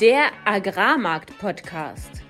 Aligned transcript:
Der 0.00 0.32
Agrarmarkt-Podcast. 0.44 2.22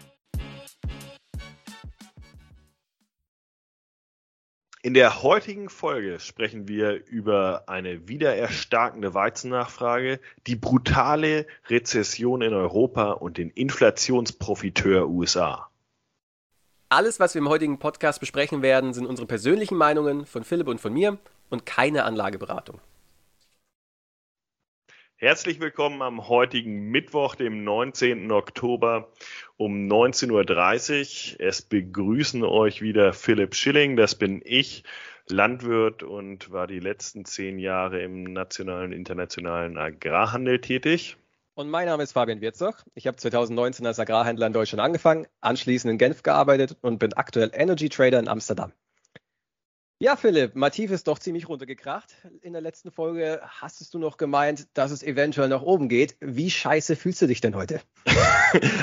In 4.83 4.93
der 4.93 5.23
heutigen 5.23 5.71
Folge 5.71 6.19
sprechen 6.21 6.69
wir 6.69 7.07
über 7.07 7.63
eine 7.69 8.07
wiedererstarkende 8.07 9.15
Weizennachfrage, 9.15 10.21
die 10.47 10.57
brutale 10.57 11.47
Rezession 11.69 12.43
in 12.43 12.53
Europa 12.53 13.13
und 13.13 13.39
den 13.39 13.49
Inflationsprofiteur 13.49 15.09
USA. 15.09 15.71
Alles, 16.91 17.19
was 17.19 17.35
wir 17.35 17.41
im 17.41 17.49
heutigen 17.49 17.79
Podcast 17.79 18.21
besprechen 18.21 18.61
werden, 18.61 18.93
sind 18.93 19.07
unsere 19.07 19.27
persönlichen 19.27 19.79
Meinungen 19.79 20.27
von 20.27 20.45
Philipp 20.45 20.69
und 20.69 20.83
von 20.83 20.93
mir 20.93 21.17
und 21.49 21.65
keine 21.65 22.05
Anlageberatung. 22.05 22.81
Herzlich 25.25 25.59
willkommen 25.59 26.03
am 26.03 26.29
heutigen 26.29 26.91
Mittwoch, 26.91 27.35
dem 27.35 27.65
19. 27.65 28.31
Oktober 28.31 29.09
um 29.57 29.89
19.30 29.89 31.33
Uhr. 31.33 31.41
Es 31.41 31.63
begrüßen 31.63 32.45
euch 32.45 32.83
wieder 32.83 33.15
Philipp 33.15 33.55
Schilling, 33.55 33.97
das 33.97 34.17
bin 34.17 34.43
ich, 34.45 34.85
Landwirt 35.27 36.03
und 36.03 36.53
war 36.53 36.67
die 36.67 36.79
letzten 36.79 37.25
zehn 37.25 37.59
Jahre 37.59 38.03
im 38.03 38.25
nationalen 38.25 38.91
und 38.91 38.93
internationalen 38.93 39.79
Agrarhandel 39.79 40.61
tätig. 40.61 41.17
Und 41.55 41.71
mein 41.71 41.87
Name 41.87 42.03
ist 42.03 42.13
Fabian 42.13 42.43
Wirzog. 42.43 42.85
Ich 42.95 43.07
habe 43.07 43.17
2019 43.17 43.87
als 43.87 43.99
Agrarhändler 43.99 44.49
in 44.49 44.53
Deutschland 44.53 44.83
angefangen, 44.83 45.27
anschließend 45.41 45.91
in 45.91 45.97
Genf 45.97 46.23
gearbeitet 46.23 46.77
und 46.83 46.99
bin 46.99 47.15
aktuell 47.15 47.51
Energy 47.55 47.89
Trader 47.89 48.19
in 48.19 48.29
Amsterdam. 48.29 48.75
Ja, 50.01 50.17
Philipp, 50.17 50.57
Mativ 50.57 50.91
ist 50.91 51.07
doch 51.07 51.21
ziemlich 51.21 51.49
runtergekracht. 51.49 52.13
In 52.43 52.53
der 52.53 52.61
letzten 52.61 52.91
Folge 52.91 53.41
hast 53.45 53.95
du 53.95 53.99
noch 53.99 54.17
gemeint, 54.17 54.67
dass 54.77 54.91
es 54.91 55.05
eventuell 55.05 55.49
nach 55.49 55.63
oben 55.63 55.89
geht. 55.89 56.17
Wie 56.21 56.51
scheiße 56.51 56.97
fühlst 56.97 57.23
du 57.23 57.27
dich 57.27 57.41
denn 57.41 57.55
heute? 57.55 57.81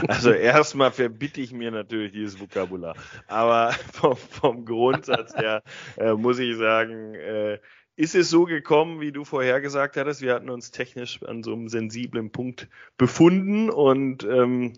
Also 0.10 0.32
erstmal 0.32 0.92
verbitte 0.92 1.40
ich 1.40 1.54
mir 1.54 1.72
natürlich 1.72 2.12
dieses 2.12 2.42
Vokabular. 2.42 2.94
Aber 3.28 3.72
vom, 3.94 4.18
vom 4.18 4.66
Grundsatz 4.66 5.34
her 5.34 5.64
äh, 5.96 6.12
muss 6.12 6.40
ich 6.40 6.58
sagen, 6.58 7.14
äh, 7.14 7.58
ist 7.96 8.14
es 8.14 8.30
so 8.30 8.44
gekommen, 8.44 9.00
wie 9.00 9.14
du 9.14 9.24
vorhergesagt 9.24 9.96
hattest. 9.96 10.22
Wir 10.22 10.34
hatten 10.34 10.50
uns 10.50 10.72
technisch 10.72 11.24
an 11.24 11.42
so 11.42 11.54
einem 11.54 11.70
sensiblen 11.70 12.34
Punkt 12.34 12.68
befunden 12.98 13.70
und 13.70 14.26
ähm, 14.26 14.74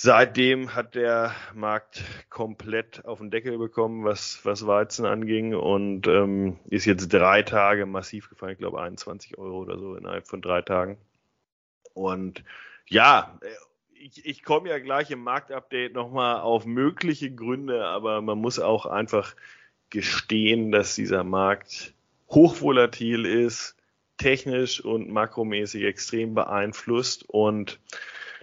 Seitdem 0.00 0.76
hat 0.76 0.94
der 0.94 1.34
Markt 1.54 2.04
komplett 2.30 3.04
auf 3.04 3.18
den 3.18 3.32
Deckel 3.32 3.58
bekommen, 3.58 4.04
was, 4.04 4.38
was 4.44 4.64
Weizen 4.64 5.04
anging 5.04 5.56
und 5.56 6.06
ähm, 6.06 6.56
ist 6.70 6.84
jetzt 6.84 7.12
drei 7.12 7.42
Tage 7.42 7.84
massiv 7.84 8.28
gefallen, 8.30 8.52
ich 8.52 8.58
glaube 8.58 8.80
21 8.80 9.38
Euro 9.38 9.58
oder 9.58 9.76
so 9.76 9.96
innerhalb 9.96 10.28
von 10.28 10.40
drei 10.40 10.62
Tagen. 10.62 10.98
Und 11.94 12.44
ja, 12.86 13.40
ich, 13.92 14.24
ich 14.24 14.44
komme 14.44 14.68
ja 14.68 14.78
gleich 14.78 15.10
im 15.10 15.24
Marktupdate 15.24 15.94
nochmal 15.94 16.42
auf 16.42 16.64
mögliche 16.64 17.34
Gründe, 17.34 17.84
aber 17.84 18.22
man 18.22 18.38
muss 18.38 18.60
auch 18.60 18.86
einfach 18.86 19.34
gestehen, 19.90 20.70
dass 20.70 20.94
dieser 20.94 21.24
Markt 21.24 21.92
hochvolatil 22.30 23.26
ist, 23.26 23.74
technisch 24.16 24.80
und 24.80 25.10
makromäßig 25.10 25.82
extrem 25.82 26.36
beeinflusst 26.36 27.28
und 27.28 27.80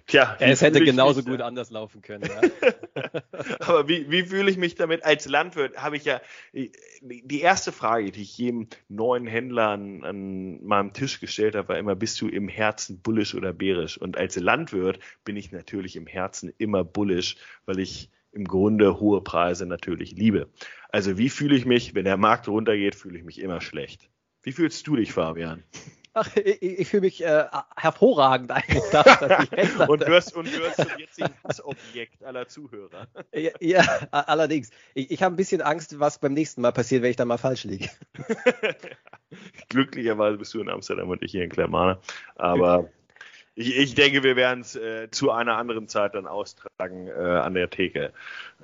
Tja, 0.08 0.38
es 0.40 0.62
hätte 0.62 0.84
genauso 0.84 1.24
gut 1.24 1.40
ja. 1.40 1.48
anders 1.48 1.72
laufen 1.72 2.04
können. 2.04 2.30
Ja. 2.30 3.12
Aber 3.60 3.88
wie, 3.88 4.12
wie 4.12 4.24
fühle 4.24 4.52
ich 4.52 4.58
mich 4.58 4.76
damit? 4.76 5.04
Als 5.04 5.26
Landwirt 5.26 5.78
habe 5.78 5.98
ich 5.98 6.06
ja 6.06 6.22
die 6.54 7.42
erste 7.42 7.72
Frage, 7.72 8.12
die 8.12 8.22
ich 8.22 8.38
jedem 8.38 8.68
neuen 8.88 9.26
Händler 9.26 9.70
an, 9.70 10.04
an 10.04 10.64
meinem 10.64 10.94
Tisch 10.94 11.20
gestellt 11.20 11.56
habe, 11.56 11.70
war 11.70 11.80
immer: 11.80 11.96
Bist 11.96 12.22
du 12.22 12.28
im 12.28 12.48
Herzen 12.48 13.02
bullisch 13.02 13.34
oder 13.34 13.52
bärisch? 13.52 13.98
Und 13.98 14.16
als 14.16 14.36
Landwirt 14.36 15.00
bin 15.24 15.38
ich 15.38 15.52
natürlich 15.52 15.96
im 15.96 16.06
Herzen 16.06 16.54
immer 16.60 16.84
bullisch, 16.84 17.38
weil 17.66 17.80
ich 17.80 18.12
im 18.32 18.46
Grunde 18.46 19.00
hohe 19.00 19.22
Preise 19.22 19.66
natürlich 19.66 20.12
liebe. 20.12 20.50
Also 20.90 21.18
wie 21.18 21.30
fühle 21.30 21.56
ich 21.56 21.66
mich, 21.66 21.96
wenn 21.96 22.06
der 22.06 22.18
Markt 22.18 22.48
runtergeht, 22.48 22.94
fühle 22.94 23.18
ich 23.18 23.24
mich 23.24 23.42
immer 23.42 23.60
schlecht. 23.60 24.10
Wie 24.44 24.52
fühlst 24.52 24.86
du 24.86 24.98
dich, 24.98 25.14
Fabian? 25.14 25.64
Ach, 26.18 26.34
ich, 26.38 26.62
ich 26.62 26.88
fühle 26.88 27.02
mich 27.02 27.22
äh, 27.24 27.44
hervorragend 27.76 28.50
eigentlich, 28.50 28.84
dass, 28.92 29.04
dass 29.04 29.44
ich 29.44 29.52
recht 29.52 29.78
hatte. 29.78 29.92
und 29.92 30.08
wirst 30.08 30.34
und 30.34 30.46
wirst 30.58 30.78
zum 30.78 30.98
jetzigen 30.98 31.34
Hassobjekt 31.44 32.24
aller 32.24 32.48
Zuhörer. 32.48 33.08
ja, 33.34 33.52
ja 33.60 33.82
allerdings. 34.12 34.70
Ich, 34.94 35.12
ich 35.12 35.22
habe 35.22 35.34
ein 35.34 35.36
bisschen 35.36 35.62
Angst, 35.62 36.00
was 36.00 36.20
beim 36.20 36.34
nächsten 36.34 36.62
Mal 36.62 36.72
passiert, 36.72 37.04
wenn 37.04 37.10
ich 37.10 37.18
da 37.18 37.26
mal 37.26 37.38
falsch 37.38 37.66
liege. 37.66 37.90
Glücklicherweise 39.70 40.38
bist 40.38 40.54
du 40.54 40.62
in 40.62 40.70
Amsterdam 40.70 41.10
und 41.10 41.22
ich 41.22 41.32
hier 41.32 41.44
in 41.44 41.50
Clermana. 41.50 42.00
Aber 42.36 42.90
ich, 43.56 43.78
ich 43.78 43.96
denke, 43.96 44.24
wir 44.24 44.36
werden 44.36 44.62
es 44.62 44.76
äh, 44.76 45.10
zu 45.10 45.32
einer 45.32 45.58
anderen 45.58 45.88
Zeit 45.88 46.14
dann 46.14 46.28
austragen 46.28 47.08
äh, 47.08 47.12
an 47.12 47.54
der 47.54 47.70
Theke. 47.70 48.14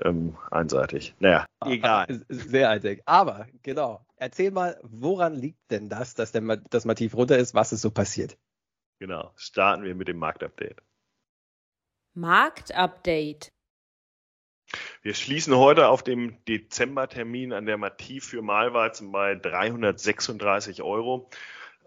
Ähm, 0.03 0.37
einseitig. 0.51 1.15
Naja, 1.19 1.45
egal. 1.65 2.25
Sehr 2.27 2.69
einseitig. 2.69 3.01
Aber 3.05 3.47
genau. 3.63 4.05
Erzähl 4.17 4.51
mal, 4.51 4.79
woran 4.83 5.33
liegt 5.33 5.71
denn 5.71 5.89
das, 5.89 6.13
dass 6.13 6.33
der, 6.33 6.41
das 6.69 6.85
Mativ 6.85 7.15
runter 7.15 7.37
ist? 7.37 7.55
Was 7.55 7.71
ist 7.71 7.81
so 7.81 7.89
passiert? 7.89 8.37
Genau. 8.99 9.31
Starten 9.35 9.83
wir 9.83 9.95
mit 9.95 10.09
dem 10.09 10.17
Marktupdate. 10.17 10.81
Marktupdate. 12.13 13.51
Wir 15.01 15.13
schließen 15.13 15.55
heute 15.55 15.87
auf 15.87 16.03
dem 16.03 16.43
Dezembertermin 16.45 17.53
an 17.53 17.65
der 17.65 17.77
Mativ 17.77 18.25
für 18.25 18.41
Malweizen 18.41 19.11
bei 19.11 19.35
336 19.35 20.81
Euro. 20.81 21.29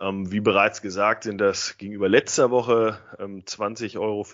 Ähm, 0.01 0.31
wie 0.33 0.41
bereits 0.41 0.83
gesagt, 0.83 1.25
sind 1.25 1.39
das 1.39 1.79
gegenüber 1.79 2.09
letzter 2.09 2.51
Woche 2.51 2.99
ähm, 3.19 3.43
20,50 3.45 3.99
Euro 3.99 4.27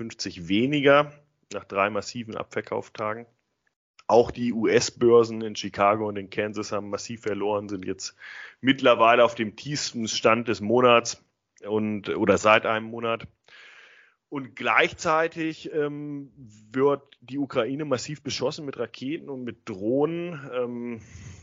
weniger 0.48 1.12
nach 1.52 1.64
drei 1.64 1.90
massiven 1.90 2.36
Abverkauftagen. 2.36 3.26
Auch 4.06 4.30
die 4.30 4.52
US-Börsen 4.52 5.42
in 5.42 5.54
Chicago 5.54 6.08
und 6.08 6.16
in 6.16 6.30
Kansas 6.30 6.72
haben 6.72 6.90
massiv 6.90 7.22
verloren, 7.22 7.68
sind 7.68 7.84
jetzt 7.84 8.16
mittlerweile 8.60 9.24
auf 9.24 9.34
dem 9.34 9.54
tiefsten 9.54 10.08
Stand 10.08 10.48
des 10.48 10.60
Monats 10.60 11.22
und 11.64 12.08
oder 12.08 12.38
seit 12.38 12.66
einem 12.66 12.86
Monat. 12.86 13.28
Und 14.30 14.54
gleichzeitig 14.54 15.72
ähm, 15.74 16.30
wird 16.70 17.02
die 17.20 17.38
Ukraine 17.38 17.84
massiv 17.84 18.22
beschossen 18.22 18.64
mit 18.64 18.78
Raketen 18.78 19.28
und 19.28 19.42
mit 19.42 19.68
Drohnen. 19.68 20.48
Ähm, 20.54 21.00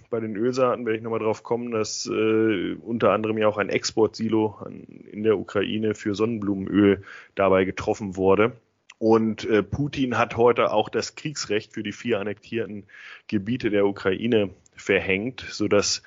bei 0.10 0.22
den 0.22 0.38
Ölsaaten 0.38 0.86
werde 0.86 0.98
ich 0.98 1.04
nochmal 1.04 1.20
drauf 1.20 1.44
kommen, 1.44 1.72
dass 1.72 2.06
äh, 2.06 2.76
unter 2.76 3.12
anderem 3.12 3.38
ja 3.38 3.50
auch 3.50 3.58
ein 3.58 3.68
Exportsilo 3.68 4.66
in 5.12 5.24
der 5.24 5.38
Ukraine 5.38 5.96
für 5.96 6.16
Sonnenblumenöl 6.16 7.04
dabei 7.36 7.66
getroffen 7.66 8.16
wurde. 8.16 8.54
Und 9.00 9.44
äh, 9.44 9.64
Putin 9.64 10.18
hat 10.18 10.38
heute 10.38 10.72
auch 10.72 10.88
das 10.88 11.16
Kriegsrecht 11.16 11.74
für 11.74 11.84
die 11.84 11.92
vier 11.92 12.22
annektierten 12.22 12.86
Gebiete 13.28 13.70
der 13.70 13.86
Ukraine 13.86 14.52
verhängt, 14.78 15.46
sodass 15.50 16.04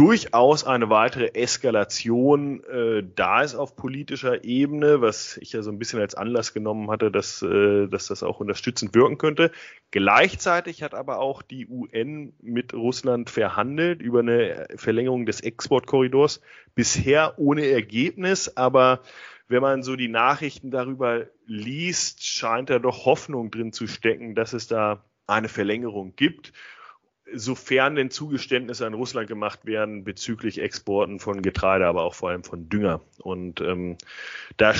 durchaus 0.00 0.64
eine 0.64 0.88
weitere 0.88 1.34
Eskalation 1.34 2.64
äh, 2.64 3.04
da 3.16 3.42
ist 3.42 3.54
auf 3.54 3.76
politischer 3.76 4.44
Ebene, 4.44 5.02
was 5.02 5.36
ich 5.36 5.52
ja 5.52 5.60
so 5.60 5.70
ein 5.70 5.78
bisschen 5.78 6.00
als 6.00 6.14
Anlass 6.14 6.54
genommen 6.54 6.90
hatte, 6.90 7.10
dass, 7.10 7.42
äh, 7.42 7.86
dass 7.86 8.06
das 8.06 8.22
auch 8.22 8.40
unterstützend 8.40 8.94
wirken 8.94 9.18
könnte. 9.18 9.52
Gleichzeitig 9.90 10.82
hat 10.82 10.94
aber 10.94 11.18
auch 11.18 11.42
die 11.42 11.66
UN 11.66 12.32
mit 12.40 12.72
Russland 12.72 13.28
verhandelt 13.28 14.00
über 14.00 14.20
eine 14.20 14.68
Verlängerung 14.76 15.26
des 15.26 15.42
Exportkorridors. 15.42 16.40
Bisher 16.74 17.34
ohne 17.38 17.66
Ergebnis, 17.66 18.56
aber 18.56 19.02
wenn 19.48 19.60
man 19.60 19.82
so 19.82 19.96
die 19.96 20.08
Nachrichten 20.08 20.70
darüber 20.70 21.26
liest, 21.44 22.24
scheint 22.24 22.70
da 22.70 22.78
doch 22.78 23.04
Hoffnung 23.04 23.50
drin 23.50 23.74
zu 23.74 23.86
stecken, 23.86 24.34
dass 24.34 24.54
es 24.54 24.66
da 24.66 25.04
eine 25.26 25.50
Verlängerung 25.50 26.16
gibt 26.16 26.54
sofern 27.34 27.94
denn 27.94 28.10
Zugeständnisse 28.10 28.86
an 28.86 28.94
Russland 28.94 29.28
gemacht 29.28 29.66
werden 29.66 30.04
bezüglich 30.04 30.60
Exporten 30.60 31.20
von 31.20 31.42
Getreide, 31.42 31.86
aber 31.86 32.02
auch 32.02 32.14
vor 32.14 32.30
allem 32.30 32.44
von 32.44 32.68
Dünger. 32.68 33.00
Und 33.18 33.60
ähm, 33.60 33.96
da 34.56 34.74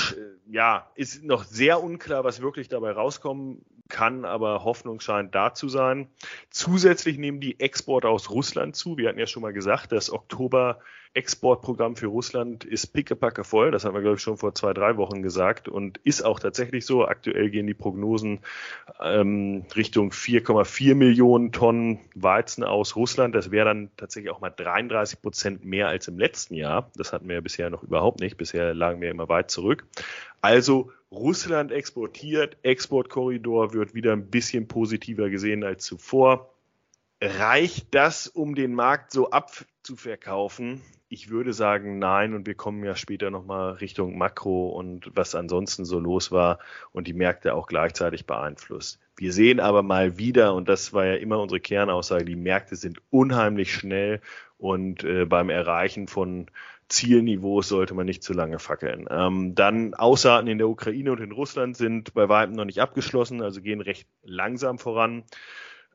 ja, 0.50 0.90
ist 0.94 1.24
noch 1.24 1.44
sehr 1.44 1.82
unklar, 1.82 2.24
was 2.24 2.42
wirklich 2.42 2.68
dabei 2.68 2.92
rauskommen 2.92 3.64
kann, 3.88 4.24
aber 4.24 4.64
Hoffnung 4.64 5.00
scheint 5.00 5.34
da 5.34 5.52
zu 5.52 5.68
sein. 5.68 6.08
Zusätzlich 6.48 7.18
nehmen 7.18 7.40
die 7.40 7.60
Exporte 7.60 8.08
aus 8.08 8.30
Russland 8.30 8.76
zu. 8.76 8.96
Wir 8.96 9.08
hatten 9.08 9.18
ja 9.18 9.26
schon 9.26 9.42
mal 9.42 9.52
gesagt, 9.52 9.92
das 9.92 10.10
Oktober-Exportprogramm 11.10 11.96
für 11.96 12.06
Russland 12.06 12.64
ist 12.64 12.88
pickepacke 12.88 13.42
voll. 13.42 13.70
Das 13.70 13.84
haben 13.84 13.94
wir, 13.94 14.00
glaube 14.00 14.16
ich, 14.16 14.22
schon 14.22 14.36
vor 14.36 14.54
zwei, 14.54 14.72
drei 14.72 14.96
Wochen 14.96 15.22
gesagt 15.22 15.68
und 15.68 15.98
ist 15.98 16.22
auch 16.22 16.38
tatsächlich 16.38 16.86
so. 16.86 17.04
Aktuell 17.04 17.50
gehen 17.50 17.66
die 17.66 17.74
Prognosen 17.74 18.40
ähm, 19.00 19.64
Richtung 19.74 20.10
4,4 20.10 20.94
Millionen 20.94 21.52
Tonnen 21.52 21.98
Weizen 22.14 22.62
aus 22.62 22.94
Russland. 22.94 23.34
Das 23.34 23.50
wäre 23.50 23.66
dann 23.66 23.90
tatsächlich 23.96 24.30
auch 24.30 24.40
mal 24.40 24.50
33 24.50 25.20
Prozent 25.20 25.64
mehr 25.64 25.88
als 25.88 26.06
im 26.06 26.18
letzten 26.18 26.54
Jahr. 26.54 26.90
Das 26.94 27.12
hatten 27.12 27.26
wir 27.28 27.36
ja 27.36 27.40
bisher 27.40 27.70
noch 27.70 27.82
überhaupt 27.82 28.20
nicht. 28.20 28.36
Bisher 28.36 28.72
lagen 28.72 29.00
wir 29.00 29.10
immer 29.10 29.28
weit 29.28 29.50
zurück. 29.50 29.86
Also 30.40 30.92
Russland 31.10 31.72
exportiert, 31.72 32.56
Exportkorridor 32.62 33.72
wird 33.74 33.94
wieder 33.94 34.12
ein 34.12 34.30
bisschen 34.30 34.68
positiver 34.68 35.28
gesehen 35.28 35.64
als 35.64 35.84
zuvor. 35.84 36.54
Reicht 37.20 37.94
das, 37.94 38.26
um 38.26 38.54
den 38.54 38.74
Markt 38.74 39.12
so 39.12 39.30
abzuverkaufen? 39.30 40.80
Ich 41.08 41.28
würde 41.28 41.52
sagen, 41.52 41.98
nein. 41.98 42.34
Und 42.34 42.46
wir 42.46 42.54
kommen 42.54 42.84
ja 42.84 42.94
später 42.94 43.30
nochmal 43.30 43.72
Richtung 43.72 44.16
Makro 44.16 44.68
und 44.68 45.10
was 45.14 45.34
ansonsten 45.34 45.84
so 45.84 45.98
los 45.98 46.30
war 46.30 46.58
und 46.92 47.06
die 47.06 47.12
Märkte 47.12 47.54
auch 47.54 47.66
gleichzeitig 47.66 48.26
beeinflusst. 48.26 49.00
Wir 49.16 49.32
sehen 49.32 49.60
aber 49.60 49.82
mal 49.82 50.18
wieder, 50.18 50.54
und 50.54 50.68
das 50.68 50.92
war 50.92 51.04
ja 51.04 51.14
immer 51.14 51.40
unsere 51.40 51.60
Kernaussage, 51.60 52.24
die 52.24 52.36
Märkte 52.36 52.76
sind 52.76 53.02
unheimlich 53.10 53.74
schnell 53.74 54.20
und 54.56 55.04
äh, 55.04 55.26
beim 55.26 55.50
Erreichen 55.50 56.06
von 56.06 56.46
Zielniveaus 56.88 57.68
sollte 57.68 57.94
man 57.94 58.06
nicht 58.06 58.22
zu 58.22 58.32
lange 58.32 58.58
fackeln. 58.58 59.06
Ähm, 59.10 59.54
dann 59.54 59.94
Aussaaten 59.94 60.48
in 60.48 60.58
der 60.58 60.68
Ukraine 60.68 61.12
und 61.12 61.20
in 61.20 61.32
Russland 61.32 61.76
sind 61.76 62.14
bei 62.14 62.28
weitem 62.28 62.54
noch 62.54 62.64
nicht 62.64 62.80
abgeschlossen, 62.80 63.42
also 63.42 63.62
gehen 63.62 63.80
recht 63.80 64.08
langsam 64.22 64.78
voran. 64.78 65.24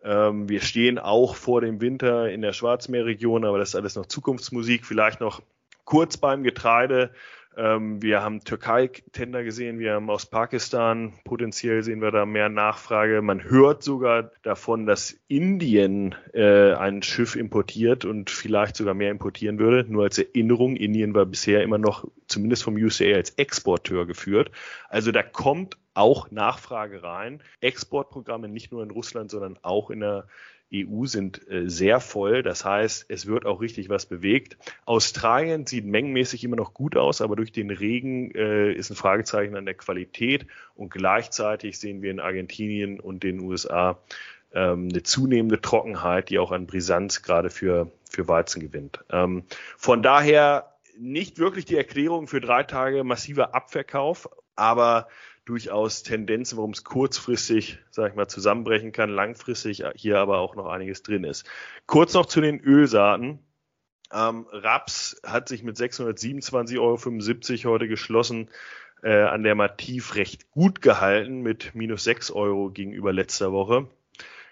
Ähm, 0.05 0.47
wir 0.47 0.61
stehen 0.61 0.99
auch 0.99 1.35
vor 1.35 1.61
dem 1.61 1.81
Winter 1.81 2.29
in 2.29 2.41
der 2.41 2.53
Schwarzmeerregion, 2.53 3.43
aber 3.43 3.57
das 3.57 3.69
ist 3.69 3.75
alles 3.75 3.95
noch 3.95 4.05
Zukunftsmusik. 4.05 4.85
Vielleicht 4.85 5.19
noch 5.19 5.41
kurz 5.83 6.17
beim 6.17 6.43
Getreide. 6.43 7.11
Ähm, 7.57 8.01
wir 8.01 8.21
haben 8.21 8.43
Türkei-Tender 8.43 9.43
gesehen, 9.43 9.79
wir 9.79 9.93
haben 9.93 10.09
aus 10.09 10.25
Pakistan, 10.25 11.13
potenziell 11.23 11.83
sehen 11.83 12.01
wir 12.01 12.11
da 12.11 12.25
mehr 12.25 12.49
Nachfrage. 12.49 13.21
Man 13.21 13.43
hört 13.43 13.83
sogar 13.83 14.31
davon, 14.43 14.85
dass 14.85 15.17
Indien 15.27 16.15
äh, 16.33 16.73
ein 16.73 17.01
Schiff 17.01 17.35
importiert 17.35 18.03
und 18.03 18.29
vielleicht 18.29 18.75
sogar 18.75 18.93
mehr 18.93 19.11
importieren 19.11 19.59
würde. 19.59 19.89
Nur 19.89 20.03
als 20.03 20.17
Erinnerung, 20.17 20.75
Indien 20.75 21.13
war 21.13 21.25
bisher 21.25 21.63
immer 21.63 21.77
noch, 21.77 22.05
zumindest 22.27 22.63
vom 22.63 22.75
USDA, 22.75 23.15
als 23.15 23.31
Exporteur 23.31 24.05
geführt. 24.05 24.51
Also 24.89 25.11
da 25.11 25.23
kommt 25.23 25.77
auch 25.93 26.29
Nachfrage 26.31 27.03
rein. 27.03 27.41
Exportprogramme 27.61 28.49
nicht 28.49 28.71
nur 28.71 28.83
in 28.83 28.91
Russland, 28.91 29.31
sondern 29.31 29.57
auch 29.61 29.89
in 29.89 30.01
der 30.01 30.27
EU 30.73 31.05
sind 31.05 31.49
äh, 31.49 31.69
sehr 31.69 31.99
voll. 31.99 32.43
Das 32.43 32.65
heißt, 32.65 33.05
es 33.09 33.25
wird 33.25 33.45
auch 33.45 33.61
richtig 33.61 33.89
was 33.89 34.05
bewegt. 34.05 34.57
Australien 34.85 35.65
sieht 35.65 35.85
mengenmäßig 35.85 36.43
immer 36.43 36.55
noch 36.55 36.73
gut 36.73 36.97
aus, 36.97 37.21
aber 37.21 37.35
durch 37.35 37.51
den 37.51 37.69
Regen 37.69 38.31
äh, 38.31 38.71
ist 38.73 38.89
ein 38.89 38.95
Fragezeichen 38.95 39.55
an 39.55 39.65
der 39.65 39.75
Qualität. 39.75 40.47
Und 40.75 40.89
gleichzeitig 40.89 41.79
sehen 41.79 42.01
wir 42.01 42.11
in 42.11 42.19
Argentinien 42.19 42.99
und 42.99 43.23
den 43.23 43.39
USA 43.39 43.99
ähm, 44.53 44.89
eine 44.91 45.03
zunehmende 45.03 45.61
Trockenheit, 45.61 46.29
die 46.29 46.39
auch 46.39 46.51
an 46.51 46.65
Brisanz 46.65 47.21
gerade 47.21 47.49
für, 47.49 47.91
für 48.09 48.27
Weizen 48.27 48.61
gewinnt. 48.61 49.03
Ähm, 49.11 49.43
von 49.77 50.01
daher 50.01 50.71
nicht 50.97 51.39
wirklich 51.39 51.65
die 51.65 51.75
Erklärung 51.75 52.27
für 52.27 52.41
drei 52.41 52.63
Tage 52.63 53.03
massiver 53.03 53.53
Abverkauf, 53.53 54.29
aber 54.55 55.07
durchaus 55.45 56.03
Tendenzen, 56.03 56.57
warum 56.57 56.71
es 56.71 56.83
kurzfristig, 56.83 57.79
sag 57.91 58.11
ich 58.11 58.15
mal, 58.15 58.27
zusammenbrechen 58.27 58.91
kann, 58.91 59.09
langfristig 59.09 59.83
hier 59.95 60.19
aber 60.19 60.39
auch 60.39 60.55
noch 60.55 60.65
einiges 60.65 61.03
drin 61.03 61.23
ist. 61.23 61.47
Kurz 61.85 62.13
noch 62.13 62.25
zu 62.25 62.41
den 62.41 62.59
Ölsaaten. 62.59 63.39
Ähm, 64.11 64.47
Raps 64.51 65.21
hat 65.25 65.47
sich 65.47 65.63
mit 65.63 65.77
627,75 65.77 67.65
Euro 67.65 67.73
heute 67.73 67.87
geschlossen, 67.87 68.49
äh, 69.03 69.21
an 69.21 69.43
der 69.43 69.55
Mativ 69.55 70.15
recht 70.15 70.49
gut 70.51 70.81
gehalten 70.81 71.41
mit 71.41 71.75
minus 71.75 72.03
6 72.03 72.31
Euro 72.31 72.71
gegenüber 72.71 73.13
letzter 73.13 73.51
Woche. 73.51 73.87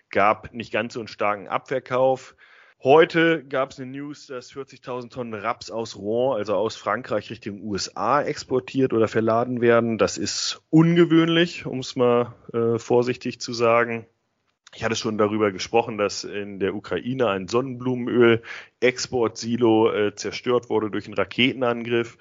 Gab 0.09 0.53
nicht 0.53 0.71
ganz 0.71 0.93
so 0.93 0.99
einen 0.99 1.07
starken 1.07 1.47
Abverkauf. 1.47 2.35
Heute 2.83 3.43
gab 3.45 3.71
es 3.71 3.79
eine 3.79 3.91
News, 3.91 4.27
dass 4.27 4.51
40.000 4.51 5.09
Tonnen 5.09 5.33
Raps 5.33 5.71
aus 5.71 5.95
Rouen, 5.95 6.37
also 6.37 6.55
aus 6.55 6.75
Frankreich 6.75 7.29
Richtung 7.29 7.63
USA 7.63 8.21
exportiert 8.21 8.91
oder 8.91 9.07
verladen 9.07 9.61
werden. 9.61 9.97
Das 9.97 10.17
ist 10.17 10.61
ungewöhnlich, 10.69 11.65
um 11.65 11.79
es 11.79 11.95
mal 11.95 12.35
äh, 12.51 12.77
vorsichtig 12.77 13.39
zu 13.39 13.53
sagen. 13.53 14.05
Ich 14.75 14.83
hatte 14.83 14.97
schon 14.97 15.17
darüber 15.17 15.53
gesprochen, 15.53 15.97
dass 15.97 16.25
in 16.25 16.59
der 16.59 16.75
Ukraine 16.75 17.29
ein 17.29 17.47
Sonnenblumenöl-Exportsilo 17.47 19.89
äh, 19.89 20.13
zerstört 20.15 20.69
wurde 20.69 20.91
durch 20.91 21.05
einen 21.05 21.13
Raketenangriff. 21.13 22.17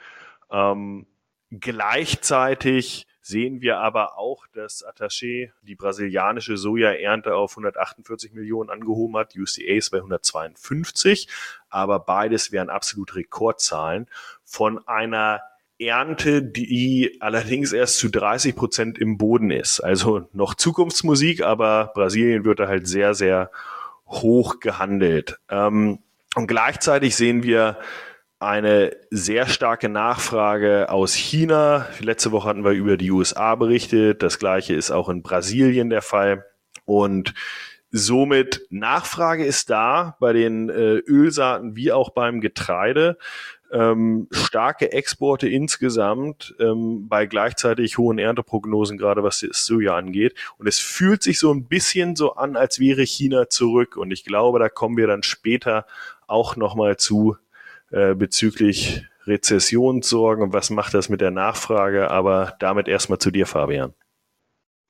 Ähm, 0.49 1.09
gleichzeitig 1.51 3.09
sehen 3.23 3.63
wir 3.63 3.79
aber 3.79 4.19
auch, 4.19 4.47
dass 4.53 4.85
Attaché 4.85 5.51
die 5.63 5.77
brasilianische 5.77 6.57
Sojaernte 6.57 7.35
auf 7.35 7.53
148 7.53 8.33
Millionen 8.33 8.69
angehoben 8.69 9.17
hat, 9.17 9.35
UCA 9.37 9.77
ist 9.77 9.91
bei 9.91 9.99
152, 9.99 11.29
aber 11.71 12.01
beides 12.01 12.53
wären 12.53 12.69
absolut 12.69 13.15
Rekordzahlen 13.15 14.09
von 14.45 14.87
einer 14.87 15.41
Ernte, 15.79 16.43
die 16.43 17.17
allerdings 17.21 17.73
erst 17.73 17.99
zu 17.99 18.09
30 18.09 18.55
Prozent 18.55 18.99
im 18.99 19.19
Boden 19.19 19.51
ist. 19.51 19.81
Also 19.81 20.29
noch 20.33 20.55
Zukunftsmusik, 20.55 21.43
aber 21.43 21.93
Brasilien 21.95 22.45
wird 22.45 22.61
da 22.61 22.69
halt 22.69 22.87
sehr, 22.87 23.15
sehr 23.15 23.51
hoch 24.07 24.61
gehandelt. 24.61 25.39
Ähm, 25.49 26.01
und 26.35 26.47
gleichzeitig 26.47 27.17
sehen 27.17 27.43
wir 27.43 27.79
eine 28.43 28.97
sehr 29.11 29.47
starke 29.47 29.89
Nachfrage 29.89 30.91
aus 30.91 31.15
China. 31.15 31.87
Letzte 32.01 32.33
Woche 32.33 32.49
hatten 32.49 32.65
wir 32.65 32.73
über 32.73 32.97
die 32.97 33.11
USA 33.11 33.55
berichtet. 33.55 34.23
Das 34.23 34.39
gleiche 34.39 34.75
ist 34.75 34.91
auch 34.91 35.09
in 35.09 35.23
Brasilien 35.23 35.91
der 35.91 36.03
Fall. 36.03 36.45
Und 36.85 37.35
somit 37.91 38.67
Nachfrage 38.71 39.45
ist 39.45 39.71
da 39.71 40.17
bei 40.19 40.33
den 40.33 40.69
äh, 40.69 40.97
Ölsaaten 40.97 41.77
wie 41.77 41.93
auch 41.93 42.11
beim 42.11 42.41
Getreide. 42.41 43.17
Ähm, 43.71 44.29
starke 44.33 44.93
Exporte 44.93 45.49
insgesamt 45.49 46.55
ähm, 46.59 47.09
bei 47.09 47.25
gleichzeitig 47.27 47.97
hohen 47.97 48.19
Ernteprognosen, 48.19 48.99
gerade 48.99 49.23
was 49.23 49.41
das 49.41 49.65
Soja 49.65 49.97
angeht. 49.97 50.35
Und 50.59 50.67
es 50.67 50.79
fühlt 50.79 51.23
sich 51.23 51.39
so 51.39 51.53
ein 51.55 51.69
bisschen 51.69 52.17
so 52.17 52.35
an, 52.35 52.57
als 52.57 52.81
wäre 52.81 53.03
China 53.03 53.49
zurück. 53.49 53.97
Und 53.97 54.11
ich 54.11 54.25
glaube, 54.25 54.59
da 54.59 54.69
kommen 54.69 54.97
wir 54.97 55.07
dann 55.07 55.23
später 55.23 55.87
auch 56.27 56.57
nochmal 56.57 56.97
zu, 56.99 57.37
äh, 57.93 58.15
bezüglich 58.15 59.05
Rezessionssorgen 59.27 60.43
und 60.45 60.53
was 60.53 60.71
macht 60.71 60.95
das 60.95 61.09
mit 61.09 61.21
der 61.21 61.31
Nachfrage. 61.31 62.11
Aber 62.11 62.57
damit 62.59 62.89
erstmal 62.89 63.19
zu 63.19 63.31
dir, 63.31 63.47
Fabian. 63.47 63.95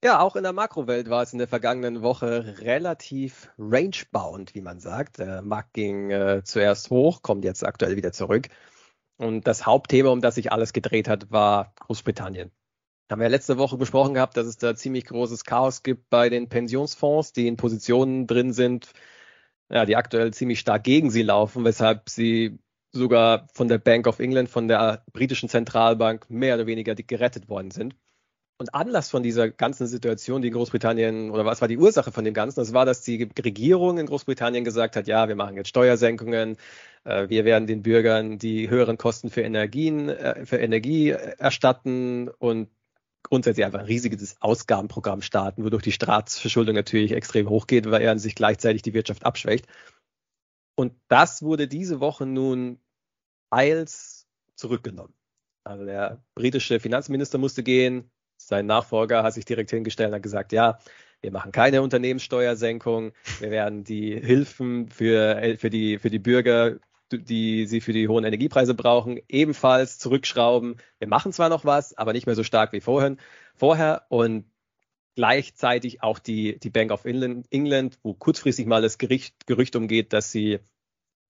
Ja, 0.05 0.21
auch 0.21 0.35
in 0.35 0.43
der 0.43 0.53
Makrowelt 0.53 1.11
war 1.11 1.23
es 1.23 1.33
in 1.33 1.39
der 1.39 1.47
vergangenen 1.47 2.03
Woche 2.03 2.57
relativ 2.59 3.51
rangebound, 3.57 4.55
wie 4.55 4.61
man 4.61 4.81
sagt. 4.81 5.19
Der 5.19 5.43
Markt 5.43 5.75
ging 5.75 6.11
äh, 6.11 6.43
zuerst 6.45 6.91
hoch, 6.91 7.23
kommt 7.23 7.45
jetzt 7.45 7.65
aktuell 7.65 7.95
wieder 7.97 8.13
zurück. 8.13 8.49
Und 9.17 9.47
das 9.47 9.65
Hauptthema, 9.65 10.11
um 10.11 10.21
das 10.21 10.35
sich 10.35 10.51
alles 10.51 10.73
gedreht 10.73 11.09
hat, 11.09 11.31
war 11.31 11.73
Großbritannien. 11.79 12.51
Haben 13.11 13.21
wir 13.21 13.27
ja 13.27 13.31
letzte 13.31 13.59
Woche 13.59 13.77
besprochen 13.77 14.15
gehabt, 14.15 14.37
dass 14.37 14.47
es 14.47 14.57
da 14.57 14.75
ziemlich 14.75 15.05
großes 15.05 15.45
Chaos 15.45 15.85
gibt 15.85 16.11
bei 16.11 16.31
den 16.31 16.49
Pensionsfonds, 16.49 17.33
die 17.33 17.47
in 17.47 17.57
Positionen 17.57 18.27
drin 18.27 18.53
sind, 18.53 18.93
ja, 19.71 19.87
die 19.87 19.97
aktuell 19.97 20.33
ziemlich 20.33 20.61
stark 20.61 20.83
gegen 20.83 21.11
sie 21.11 21.23
laufen, 21.23 21.65
weshalb 21.65 22.09
sie 22.09 22.59
sogar 22.93 23.49
von 23.55 23.69
der 23.69 23.79
Bank 23.79 24.07
of 24.07 24.19
England, 24.21 24.49
von 24.49 24.69
der 24.69 25.05
britischen 25.13 25.49
Zentralbank 25.49 26.29
mehr 26.31 26.55
oder 26.57 26.67
weniger 26.67 26.95
gerettet 26.95 27.49
worden 27.49 27.71
sind. 27.71 27.97
Und 28.59 28.75
Anlass 28.75 29.11
von 29.11 29.25
dieser 29.25 29.51
ganzen 29.51 29.89
Situation, 29.89 30.41
die 30.41 30.49
in 30.49 30.55
Großbritannien, 30.55 31.31
oder 31.31 31.45
was 31.45 31.61
war 31.61 31.69
die 31.69 31.79
Ursache 31.79 32.13
von 32.13 32.25
dem 32.25 32.35
Ganzen? 32.35 32.61
Das 32.61 32.73
war, 32.73 32.85
dass 32.85 33.03
die 33.03 33.29
Regierung 33.45 33.99
in 33.99 34.07
Großbritannien 34.07 34.63
gesagt 34.63 34.95
hat, 34.95 35.09
ja, 35.09 35.27
wir 35.27 35.35
machen 35.35 35.57
jetzt 35.57 35.69
Steuersenkungen, 35.69 36.57
äh, 37.05 37.29
wir 37.29 37.45
werden 37.45 37.67
den 37.67 37.83
Bürgern 37.83 38.39
die 38.39 38.71
höheren 38.71 38.99
Kosten 38.99 39.31
für 39.31 39.41
Energien, 39.41 40.09
äh, 40.11 40.47
für 40.47 40.59
Energie 40.59 41.09
erstatten 41.09 42.29
und 42.29 42.69
grundsätzlich 43.25 43.65
einfach 43.65 43.81
ein 43.81 43.87
riesiges 43.87 44.37
Ausgabenprogramm 44.41 45.23
starten, 45.23 45.65
wodurch 45.65 45.83
die 45.83 45.93
Staatsverschuldung 45.93 46.75
natürlich 46.75 47.13
extrem 47.13 47.49
hochgeht, 47.49 47.91
weil 47.91 48.03
er 48.03 48.19
sich 48.19 48.35
gleichzeitig 48.35 48.83
die 48.83 48.95
Wirtschaft 48.95 49.25
abschwächt. 49.25 49.67
Und 50.77 50.95
das 51.09 51.43
wurde 51.43 51.69
diese 51.69 52.01
Woche 52.01 52.27
nun 52.27 52.79
eils 53.53 54.27
zurückgenommen. 54.57 55.15
Also 55.65 55.85
der 55.85 56.25
britische 56.35 56.81
Finanzminister 56.81 57.39
musste 57.39 57.63
gehen, 57.63 58.11
sein 58.37 58.67
Nachfolger 58.67 59.23
hat 59.23 59.35
sich 59.35 59.45
direkt 59.45 59.71
hingestellt 59.71 60.09
und 60.09 60.17
hat 60.17 60.23
gesagt, 60.23 60.53
ja, 60.53 60.79
wir 61.21 61.31
machen 61.31 61.53
keine 61.53 61.83
Unternehmenssteuersenkung, 61.83 63.13
wir 63.39 63.51
werden 63.53 63.85
die 63.85 64.19
Hilfen 64.19 64.89
für, 64.89 65.57
für, 65.57 65.71
die, 65.71 65.99
für 65.99 66.11
die 66.11 66.19
Bürger, 66.19 66.79
die 67.13 67.67
sie 67.67 67.81
für 67.81 67.93
die 67.93 68.09
hohen 68.09 68.25
Energiepreise 68.25 68.75
brauchen, 68.75 69.21
ebenfalls 69.29 69.99
zurückschrauben. 69.99 70.79
Wir 70.99 71.09
machen 71.09 71.33
zwar 71.33 71.49
noch 71.49 71.65
was, 71.65 71.97
aber 71.97 72.13
nicht 72.13 72.27
mehr 72.27 72.35
so 72.35 72.43
stark 72.43 72.73
wie 72.73 72.81
vorhin, 72.81 73.19
vorher. 73.55 74.07
Und 74.09 74.47
gleichzeitig 75.15 76.03
auch 76.03 76.19
die, 76.19 76.59
die 76.59 76.71
Bank 76.71 76.91
of 76.91 77.05
England, 77.05 77.99
wo 78.03 78.15
kurzfristig 78.15 78.67
mal 78.67 78.83
das 78.83 78.99
Gericht, 78.99 79.47
Gerücht 79.47 79.77
umgeht, 79.77 80.13
dass 80.13 80.33
sie 80.33 80.61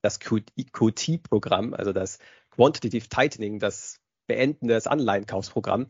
das 0.02 0.20
QT-Programm, 0.20 1.74
also 1.74 1.92
das 1.92 2.18
Quantitative 2.50 3.08
Tightening, 3.08 3.58
das 3.58 4.00
Beenden 4.26 4.68
des 4.68 4.86
Anleihenkaufsprogramm, 4.86 5.88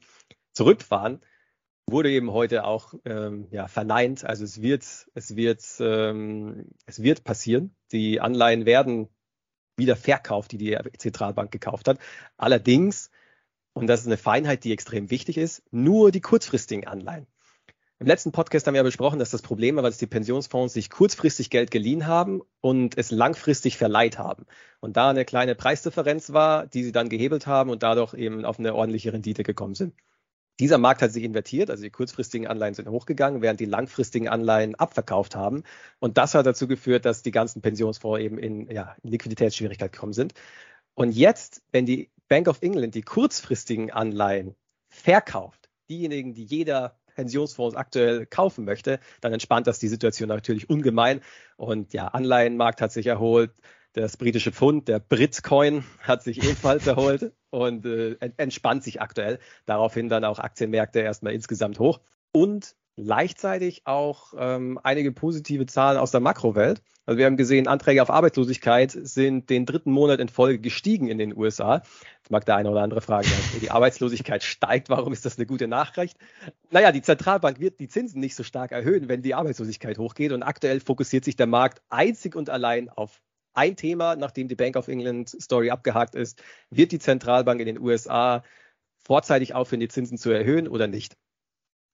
zurückfahren, 0.53 1.21
wurde 1.89 2.11
eben 2.11 2.31
heute 2.31 2.65
auch 2.65 2.95
ähm, 3.05 3.49
ja, 3.51 3.67
verneint. 3.69 4.25
Also 4.25 4.45
es 4.45 4.63
wird, 4.63 4.85
es 5.15 5.37
wird, 5.37 5.63
ähm, 5.81 6.67
es 6.87 7.03
wird 7.03 7.25
passieren. 7.25 7.75
Die 7.91 8.21
Anleihen 8.21 8.67
werden 8.67 9.09
wieder 9.77 9.97
verkauft, 9.97 10.53
die 10.53 10.59
die 10.59 10.79
Zentralbank 10.99 11.51
gekauft 11.51 11.89
hat. 11.89 11.99
Allerdings, 12.37 13.11
und 13.73 13.87
das 13.87 14.01
ist 14.01 14.07
eine 14.07 14.17
Feinheit, 14.19 14.65
die 14.65 14.73
extrem 14.73 15.11
wichtig 15.11 15.39
ist, 15.39 15.63
nur 15.71 16.13
die 16.13 16.21
kurzfristigen 16.21 16.87
Anleihen. 16.87 17.27
Im 18.03 18.09
letzten 18.09 18.33
Podcast 18.33 18.67
haben 18.67 18.75
wir 18.75 18.81
ja 18.81 18.83
besprochen, 18.83 19.21
dass 19.21 19.31
das 19.31 19.43
Problem 19.43 19.77
war, 19.77 19.85
dass 19.85 19.97
die 19.97 20.09
Pensionsfonds 20.09 20.75
sich 20.75 20.91
kurzfristig 20.91 21.51
Geld 21.51 21.71
geliehen 21.71 22.09
haben 22.09 22.43
und 22.61 22.99
es 22.99 23.13
langfristig 23.13 23.77
verleiht 23.77 24.19
haben. 24.19 24.45
Und 24.81 24.97
da 24.97 25.11
eine 25.11 25.25
kleine 25.25 25.55
Preisdifferenz 25.55 26.33
war, 26.33 26.67
die 26.67 26.83
sie 26.83 26.91
dann 26.91 27.09
gehebelt 27.09 27.47
haben 27.47 27.71
und 27.71 27.85
dadurch 27.85 28.15
eben 28.15 28.45
auf 28.45 28.59
eine 28.59 28.75
ordentliche 28.75 29.13
Rendite 29.13 29.45
gekommen 29.45 29.77
sind. 29.77 29.95
Dieser 30.59 30.79
Markt 30.79 31.01
hat 31.01 31.13
sich 31.13 31.23
invertiert, 31.23 31.71
also 31.71 31.85
die 31.85 31.93
kurzfristigen 31.93 32.49
Anleihen 32.49 32.75
sind 32.75 32.89
hochgegangen, 32.89 33.41
während 33.41 33.61
die 33.61 33.67
langfristigen 33.67 34.27
Anleihen 34.27 34.75
abverkauft 34.75 35.37
haben. 35.37 35.63
Und 36.01 36.19
das 36.19 36.35
hat 36.35 36.45
dazu 36.45 36.67
geführt, 36.67 37.05
dass 37.05 37.23
die 37.23 37.31
ganzen 37.31 37.63
Pensionsfonds 37.63 38.21
eben 38.21 38.37
in, 38.37 38.69
ja, 38.69 38.97
in 39.05 39.13
Liquiditätsschwierigkeit 39.13 39.93
gekommen 39.93 40.13
sind. 40.13 40.35
Und 40.95 41.13
jetzt, 41.13 41.63
wenn 41.71 41.87
die 41.87 42.11
Bank 42.27 42.49
of 42.49 42.63
England 42.63 42.97
die 42.97 43.03
kurzfristigen 43.03 43.93
Anleihen 43.93 44.57
verkauft, 44.89 45.71
diejenigen, 45.89 46.35
die 46.35 46.45
jeder 46.45 46.99
Pensionsfonds 47.15 47.77
aktuell 47.77 48.27
kaufen 48.27 48.65
möchte, 48.65 49.01
dann 49.21 49.33
entspannt 49.33 49.67
das 49.67 49.79
die 49.79 49.89
Situation 49.89 50.29
natürlich 50.29 50.71
ungemein. 50.71 51.21
Und 51.57 51.93
ja, 51.93 52.09
Anleihenmarkt 52.09 52.81
hat 52.81 52.93
sich 52.93 53.07
erholt. 53.07 53.53
Das 53.95 54.17
britische 54.17 54.53
Pfund, 54.53 54.89
der 54.89 55.01
Britcoin, 55.01 55.85
hat 56.01 56.23
sich 56.23 56.43
ebenfalls 56.43 56.87
erholt 56.87 57.33
und 57.51 57.85
äh, 57.85 58.17
entspannt 58.39 58.83
sich 58.85 59.03
aktuell. 59.03 59.39
Daraufhin 59.67 60.09
dann 60.09 60.25
auch 60.25 60.39
Aktienmärkte 60.39 61.01
erstmal 61.01 61.35
insgesamt 61.35 61.79
hoch. 61.79 62.01
Und 62.33 62.75
gleichzeitig 62.97 63.87
auch 63.87 64.35
ähm, 64.37 64.79
einige 64.83 65.13
positive 65.13 65.67
Zahlen 65.67 65.99
aus 65.99 66.11
der 66.11 66.21
Makrowelt. 66.21 66.83
Also 67.05 67.19
wir 67.19 67.27
haben 67.27 67.37
gesehen, 67.37 67.67
Anträge 67.67 68.03
auf 68.03 68.11
Arbeitslosigkeit 68.11 68.93
sind 68.93 69.51
den 69.51 69.67
dritten 69.67 69.91
Monat 69.91 70.21
in 70.21 70.29
Folge 70.29 70.61
gestiegen 70.61 71.09
in 71.09 71.19
den 71.19 71.37
USA. 71.37 71.83
Jetzt 72.19 72.31
mag 72.31 72.45
der 72.45 72.57
eine 72.57 72.71
oder 72.71 72.83
andere 72.83 73.01
fragen, 73.01 73.29
die 73.61 73.71
Arbeitslosigkeit 73.71 74.43
steigt, 74.43 74.89
warum 74.89 75.13
ist 75.13 75.25
das 75.25 75.37
eine 75.37 75.47
gute 75.47 75.67
Nachricht? 75.67 76.17
Naja, 76.71 76.93
die 76.93 77.03
Zentralbank 77.03 77.59
wird 77.59 77.81
die 77.81 77.89
Zinsen 77.89 78.21
nicht 78.21 78.37
so 78.37 78.45
stark 78.45 78.71
erhöhen, 78.71 79.09
wenn 79.09 79.23
die 79.23 79.35
Arbeitslosigkeit 79.35 79.99
hochgeht. 79.99 80.33
Und 80.33 80.43
aktuell 80.43 80.81
fokussiert 80.81 81.25
sich 81.25 81.35
der 81.35 81.47
Markt 81.47 81.83
einzig 81.89 82.37
und 82.37 82.51
allein 82.51 82.89
auf 82.89 83.21
ein 83.55 83.77
Thema, 83.77 84.17
nachdem 84.17 84.49
die 84.49 84.55
Bank 84.55 84.77
of 84.77 84.89
England 84.89 85.29
Story 85.29 85.71
abgehakt 85.71 86.15
ist. 86.15 86.43
Wird 86.71 86.93
die 86.93 86.99
Zentralbank 86.99 87.61
in 87.61 87.67
den 87.67 87.81
USA 87.81 88.45
vorzeitig 88.99 89.55
aufhören, 89.55 89.81
die 89.81 89.89
Zinsen 89.89 90.19
zu 90.19 90.31
erhöhen 90.31 90.69
oder 90.69 90.87
nicht? 90.87 91.17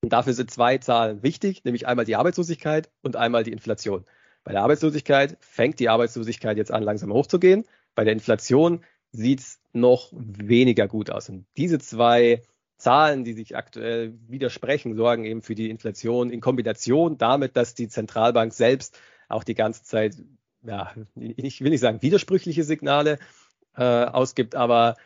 Und 0.03 0.13
dafür 0.13 0.33
sind 0.33 0.51
zwei 0.51 0.79
Zahlen 0.79 1.23
wichtig, 1.23 1.65
nämlich 1.65 1.87
einmal 1.87 2.05
die 2.05 2.17
Arbeitslosigkeit 2.17 2.91
und 3.03 3.17
einmal 3.17 3.43
die 3.43 3.53
Inflation. 3.53 4.05
Bei 4.45 4.53
der 4.53 4.63
Arbeitslosigkeit 4.63 5.37
fängt 5.41 5.81
die 5.81 5.89
Arbeitslosigkeit 5.89 6.57
jetzt 6.57 6.71
an, 6.71 6.83
langsam 6.83 7.13
hochzugehen. 7.13 7.65
Bei 7.95 8.05
der 8.05 8.13
Inflation 8.13 8.85
sieht 9.11 9.41
es 9.41 9.61
noch 9.73 10.13
weniger 10.13 10.87
gut 10.87 11.11
aus. 11.11 11.29
Und 11.29 11.47
diese 11.57 11.79
zwei 11.79 12.43
Zahlen, 12.77 13.25
die 13.25 13.33
sich 13.33 13.57
aktuell 13.57 14.15
widersprechen, 14.29 14.95
sorgen 14.95 15.25
eben 15.25 15.43
für 15.43 15.57
die 15.57 15.69
Inflation 15.69 16.31
in 16.31 16.41
Kombination 16.41 17.19
damit, 17.19 17.57
dass 17.57 17.75
die 17.75 17.89
Zentralbank 17.89 18.53
selbst 18.53 18.99
auch 19.29 19.43
die 19.43 19.55
ganze 19.55 19.83
Zeit, 19.83 20.15
ja, 20.63 20.95
ich 21.17 21.61
will 21.61 21.71
nicht 21.71 21.81
sagen 21.81 22.03
widersprüchliche 22.03 22.63
Signale 22.63 23.19
äh, 23.77 23.83
ausgibt, 23.83 24.55
aber 24.55 24.97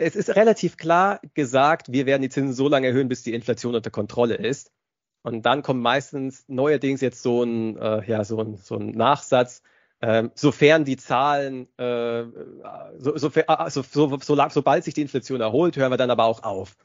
es 0.00 0.16
ist 0.16 0.34
relativ 0.36 0.76
klar 0.76 1.20
gesagt, 1.34 1.92
wir 1.92 2.06
werden 2.06 2.22
die 2.22 2.28
Zinsen 2.28 2.54
so 2.54 2.68
lange 2.68 2.88
erhöhen, 2.88 3.08
bis 3.08 3.22
die 3.22 3.34
Inflation 3.34 3.74
unter 3.74 3.90
Kontrolle 3.90 4.34
ist. 4.34 4.72
Und 5.22 5.44
dann 5.44 5.62
kommt 5.62 5.82
meistens 5.82 6.44
neuerdings 6.48 7.00
jetzt 7.00 7.22
so 7.22 7.42
ein, 7.42 7.76
äh, 7.76 8.04
ja, 8.06 8.24
so 8.24 8.40
ein, 8.40 8.56
so 8.56 8.76
ein 8.76 8.92
Nachsatz, 8.92 9.62
ähm, 10.00 10.30
sofern 10.34 10.84
die 10.84 10.96
Zahlen, 10.96 11.68
äh, 11.76 12.24
so, 12.96 13.16
so, 13.18 13.30
also, 13.46 13.82
so, 13.82 14.18
so, 14.18 14.48
sobald 14.48 14.84
sich 14.84 14.94
die 14.94 15.02
Inflation 15.02 15.42
erholt, 15.42 15.76
hören 15.76 15.92
wir 15.92 15.98
dann 15.98 16.10
aber 16.10 16.24
auch 16.24 16.42
auf. 16.42 16.76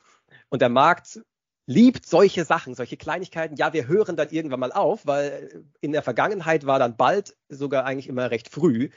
Und 0.49 0.61
der 0.61 0.69
Markt 0.69 1.21
liebt 1.65 2.05
solche 2.05 2.43
Sachen, 2.43 2.75
solche 2.75 2.97
Kleinigkeiten. 2.97 3.55
Ja, 3.55 3.71
wir 3.73 3.87
hören 3.87 4.17
dann 4.17 4.29
irgendwann 4.29 4.59
mal 4.59 4.73
auf, 4.73 5.07
weil 5.07 5.63
in 5.79 5.93
der 5.93 6.03
Vergangenheit 6.03 6.65
war 6.65 6.77
dann 6.77 6.97
bald 6.97 7.37
sogar 7.47 7.85
eigentlich 7.85 8.09
immer 8.09 8.29
recht 8.31 8.49
früh. 8.49 8.89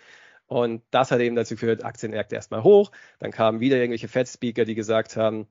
Und 0.48 0.82
das 0.90 1.10
hat 1.10 1.20
eben 1.20 1.36
dazu 1.36 1.54
geführt, 1.54 1.84
Aktienmärkte 1.84 2.34
erstmal 2.34 2.62
hoch. 2.64 2.90
Dann 3.18 3.30
kamen 3.30 3.60
wieder 3.60 3.76
irgendwelche 3.76 4.08
Fed-Speaker, 4.08 4.64
die 4.64 4.74
gesagt 4.74 5.16
haben, 5.16 5.46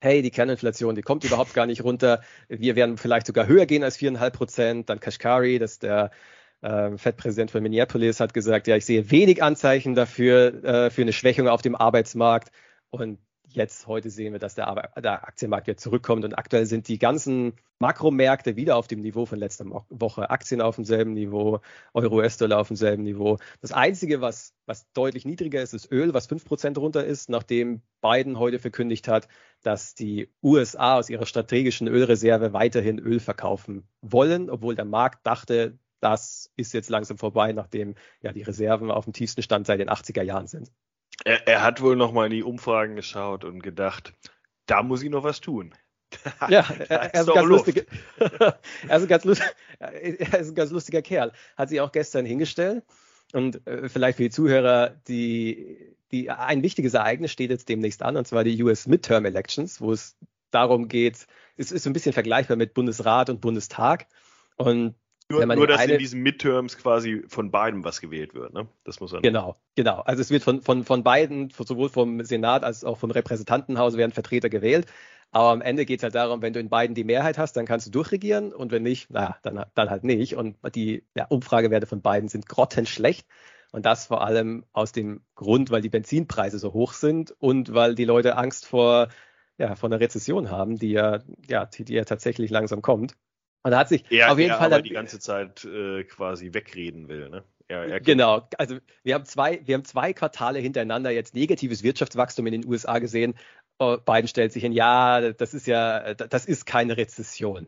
hey, 0.00 0.22
die 0.22 0.30
Kerninflation, 0.30 0.94
die 0.94 1.02
kommt 1.02 1.24
überhaupt 1.24 1.52
gar 1.54 1.66
nicht 1.66 1.82
runter. 1.84 2.22
Wir 2.48 2.76
werden 2.76 2.96
vielleicht 2.96 3.26
sogar 3.26 3.48
höher 3.48 3.66
gehen 3.66 3.82
als 3.84 3.98
4,5 3.98 4.30
Prozent. 4.30 4.88
Dann 4.88 5.00
Kashkari, 5.00 5.58
das 5.58 5.72
ist 5.72 5.82
der 5.82 6.10
äh, 6.62 6.96
Fed-Präsident 6.96 7.50
von 7.50 7.62
Minneapolis, 7.62 8.20
hat 8.20 8.34
gesagt, 8.34 8.68
ja, 8.68 8.76
ich 8.76 8.86
sehe 8.86 9.10
wenig 9.10 9.42
Anzeichen 9.42 9.94
dafür, 9.94 10.64
äh, 10.64 10.90
für 10.90 11.02
eine 11.02 11.12
Schwächung 11.12 11.48
auf 11.48 11.62
dem 11.62 11.74
Arbeitsmarkt. 11.74 12.52
Und 12.90 13.18
Jetzt, 13.56 13.86
heute 13.86 14.10
sehen 14.10 14.34
wir, 14.34 14.38
dass 14.38 14.54
der, 14.54 14.92
der, 15.02 15.26
Aktienmarkt 15.26 15.66
wieder 15.66 15.78
zurückkommt 15.78 16.26
und 16.26 16.34
aktuell 16.34 16.66
sind 16.66 16.88
die 16.88 16.98
ganzen 16.98 17.54
Makromärkte 17.78 18.54
wieder 18.54 18.76
auf 18.76 18.86
dem 18.86 19.00
Niveau 19.00 19.24
von 19.24 19.38
letzter 19.38 19.64
Woche. 19.88 20.28
Aktien 20.28 20.60
auf 20.60 20.76
demselben 20.76 21.14
Niveau, 21.14 21.60
Euro-US-Dollar 21.94 22.58
auf 22.58 22.68
demselben 22.68 23.02
Niveau. 23.02 23.38
Das 23.62 23.72
Einzige, 23.72 24.20
was, 24.20 24.52
was 24.66 24.92
deutlich 24.92 25.24
niedriger 25.24 25.62
ist, 25.62 25.72
ist 25.72 25.90
Öl, 25.90 26.12
was 26.12 26.28
5% 26.28 26.78
runter 26.78 27.06
ist, 27.06 27.30
nachdem 27.30 27.80
Biden 28.02 28.38
heute 28.38 28.58
verkündigt 28.58 29.08
hat, 29.08 29.26
dass 29.62 29.94
die 29.94 30.30
USA 30.42 30.98
aus 30.98 31.08
ihrer 31.08 31.24
strategischen 31.24 31.88
Ölreserve 31.88 32.52
weiterhin 32.52 32.98
Öl 32.98 33.20
verkaufen 33.20 33.88
wollen, 34.02 34.50
obwohl 34.50 34.74
der 34.74 34.84
Markt 34.84 35.26
dachte, 35.26 35.78
das 36.00 36.52
ist 36.56 36.74
jetzt 36.74 36.90
langsam 36.90 37.16
vorbei, 37.16 37.54
nachdem 37.54 37.94
ja 38.20 38.32
die 38.32 38.42
Reserven 38.42 38.90
auf 38.90 39.04
dem 39.04 39.14
tiefsten 39.14 39.40
Stand 39.40 39.66
seit 39.66 39.80
den 39.80 39.88
80er 39.88 40.22
Jahren 40.22 40.46
sind. 40.46 40.70
Er, 41.24 41.46
er 41.46 41.62
hat 41.62 41.80
wohl 41.80 41.96
noch 41.96 42.12
mal 42.12 42.26
in 42.26 42.32
die 42.32 42.42
Umfragen 42.42 42.96
geschaut 42.96 43.44
und 43.44 43.62
gedacht, 43.62 44.12
da 44.66 44.82
muss 44.82 45.02
ich 45.02 45.10
noch 45.10 45.24
was 45.24 45.40
tun. 45.40 45.74
ja, 46.48 46.60
er, 46.88 47.14
ist, 47.14 47.26
ganz 47.26 47.48
lustig, 47.48 47.86
er, 48.18 48.58
ist 48.96 49.02
ein 49.02 49.08
ganz 49.08 49.24
lustig, 49.24 49.46
er 49.78 50.40
ist 50.40 50.50
ein 50.50 50.54
ganz 50.54 50.70
lustiger 50.70 51.02
Kerl. 51.02 51.32
Hat 51.56 51.68
sich 51.68 51.80
auch 51.80 51.92
gestern 51.92 52.26
hingestellt. 52.26 52.84
Und 53.32 53.66
äh, 53.66 53.88
vielleicht 53.88 54.18
für 54.18 54.24
die 54.24 54.30
Zuhörer, 54.30 54.90
die, 55.08 55.96
die, 56.12 56.30
ein 56.30 56.62
wichtiges 56.62 56.94
Ereignis 56.94 57.32
steht 57.32 57.50
jetzt 57.50 57.68
demnächst 57.68 58.02
an, 58.02 58.16
und 58.16 58.26
zwar 58.26 58.44
die 58.44 58.62
US 58.62 58.86
Midterm 58.86 59.24
Elections, 59.24 59.80
wo 59.80 59.92
es 59.92 60.16
darum 60.52 60.86
geht, 60.88 61.26
es 61.56 61.72
ist 61.72 61.82
so 61.82 61.90
ein 61.90 61.92
bisschen 61.92 62.12
vergleichbar 62.12 62.56
mit 62.56 62.72
Bundesrat 62.72 63.30
und 63.30 63.40
Bundestag. 63.40 64.06
Und 64.56 64.94
nur, 65.30 65.44
nur 65.46 65.66
dass 65.66 65.80
eine, 65.80 65.94
in 65.94 65.98
diesen 65.98 66.22
Midterms 66.22 66.78
quasi 66.78 67.24
von 67.26 67.50
beiden 67.50 67.84
was 67.84 68.00
gewählt 68.00 68.34
wird, 68.34 68.52
ne? 68.52 68.68
Das 68.84 69.00
muss 69.00 69.12
man. 69.12 69.22
Genau, 69.22 69.56
genau. 69.74 70.00
Also 70.00 70.20
es 70.20 70.30
wird 70.30 70.44
von, 70.44 70.62
von, 70.62 70.84
von 70.84 71.02
beiden, 71.02 71.50
sowohl 71.50 71.88
vom 71.88 72.22
Senat 72.22 72.62
als 72.62 72.84
auch 72.84 72.98
vom 72.98 73.10
Repräsentantenhaus 73.10 73.96
werden 73.96 74.12
Vertreter 74.12 74.48
gewählt. 74.48 74.86
Aber 75.32 75.50
am 75.50 75.60
Ende 75.60 75.84
geht 75.84 75.98
es 75.98 76.04
halt 76.04 76.14
darum, 76.14 76.42
wenn 76.42 76.52
du 76.52 76.60
in 76.60 76.68
beiden 76.68 76.94
die 76.94 77.04
Mehrheit 77.04 77.38
hast, 77.38 77.56
dann 77.56 77.66
kannst 77.66 77.86
du 77.86 77.90
durchregieren 77.90 78.52
und 78.52 78.70
wenn 78.70 78.84
nicht, 78.84 79.10
naja, 79.10 79.36
dann, 79.42 79.64
dann 79.74 79.90
halt 79.90 80.04
nicht. 80.04 80.36
Und 80.36 80.56
die 80.74 81.04
ja, 81.16 81.26
Umfragewerte 81.26 81.86
von 81.86 82.00
beiden 82.00 82.28
sind 82.28 82.48
grottenschlecht. 82.48 83.26
Und 83.72 83.84
das 83.84 84.06
vor 84.06 84.24
allem 84.24 84.64
aus 84.72 84.92
dem 84.92 85.22
Grund, 85.34 85.70
weil 85.70 85.82
die 85.82 85.90
Benzinpreise 85.90 86.58
so 86.58 86.72
hoch 86.72 86.92
sind 86.92 87.34
und 87.38 87.74
weil 87.74 87.94
die 87.94 88.04
Leute 88.04 88.36
Angst 88.36 88.64
vor, 88.64 89.08
ja, 89.58 89.74
vor 89.74 89.88
einer 89.88 90.00
Rezession 90.00 90.50
haben, 90.50 90.76
die 90.78 90.92
ja, 90.92 91.18
ja, 91.48 91.66
die, 91.66 91.84
die 91.84 91.94
ja 91.94 92.04
tatsächlich 92.04 92.50
langsam 92.50 92.80
kommt. 92.80 93.16
Und 93.66 93.72
da 93.72 93.78
hat 93.78 93.88
sich 93.88 94.04
er, 94.10 94.30
auf 94.30 94.38
jeden 94.38 94.52
er 94.52 94.58
Fall 94.58 94.72
aber 94.72 94.80
die 94.80 94.90
ganze 94.90 95.18
Zeit 95.18 95.64
äh, 95.64 96.04
quasi 96.04 96.54
wegreden 96.54 97.08
will, 97.08 97.28
ne? 97.28 97.42
Er, 97.66 97.84
er 97.84 98.00
genau, 98.00 98.48
also 98.58 98.78
wir 99.02 99.14
haben 99.16 99.24
zwei, 99.24 99.60
wir 99.66 99.74
haben 99.74 99.84
zwei 99.84 100.12
Quartale 100.12 100.60
hintereinander 100.60 101.10
jetzt 101.10 101.34
negatives 101.34 101.82
Wirtschaftswachstum 101.82 102.46
in 102.46 102.52
den 102.52 102.64
USA 102.64 103.00
gesehen. 103.00 103.34
Oh, 103.80 103.96
Biden 103.96 104.28
stellt 104.28 104.52
sich 104.52 104.62
hin, 104.62 104.70
ja, 104.70 105.32
das 105.32 105.52
ist 105.52 105.66
ja, 105.66 106.14
das 106.14 106.46
ist 106.46 106.64
keine 106.64 106.96
Rezession. 106.96 107.66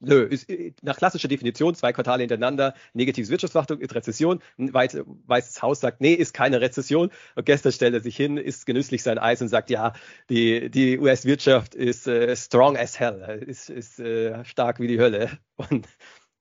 Nö, 0.00 0.22
ist, 0.22 0.48
äh, 0.48 0.72
nach 0.82 0.96
klassischer 0.96 1.28
Definition, 1.28 1.74
zwei 1.74 1.92
Quartale 1.92 2.22
hintereinander, 2.22 2.74
negatives 2.94 3.30
Wirtschaftswachstum 3.30 3.80
ist 3.80 3.94
Rezession. 3.94 4.40
Ein 4.58 4.72
Weißes 4.72 5.62
Haus 5.62 5.80
sagt, 5.80 6.00
nee, 6.00 6.14
ist 6.14 6.32
keine 6.32 6.60
Rezession. 6.60 7.10
Und 7.34 7.46
gestern 7.46 7.72
stellt 7.72 7.94
er 7.94 8.00
sich 8.00 8.16
hin, 8.16 8.38
isst 8.38 8.64
genüsslich 8.64 9.02
sein 9.02 9.18
Eis 9.18 9.42
und 9.42 9.48
sagt, 9.48 9.68
ja, 9.68 9.92
die, 10.30 10.70
die 10.70 10.98
US-Wirtschaft 10.98 11.74
ist 11.74 12.06
äh, 12.06 12.34
strong 12.34 12.78
as 12.78 12.98
hell, 12.98 13.44
ist, 13.46 13.68
ist 13.68 14.00
äh, 14.00 14.42
stark 14.44 14.80
wie 14.80 14.88
die 14.88 14.98
Hölle. 14.98 15.38
Und 15.56 15.86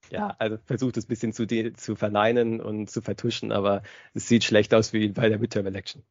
ja, 0.10 0.36
also 0.40 0.58
versucht 0.66 0.96
es 0.96 1.06
ein 1.06 1.08
bisschen 1.10 1.34
zu, 1.34 1.46
zu 1.46 1.96
verneinen 1.96 2.62
und 2.62 2.90
zu 2.90 3.02
vertuschen, 3.02 3.52
aber 3.52 3.84
es 4.14 4.28
sieht 4.28 4.44
schlecht 4.44 4.74
aus 4.74 4.94
wie 4.94 5.10
bei 5.10 5.30
der 5.30 5.38
Midterm 5.38 5.68
Election. 5.68 6.04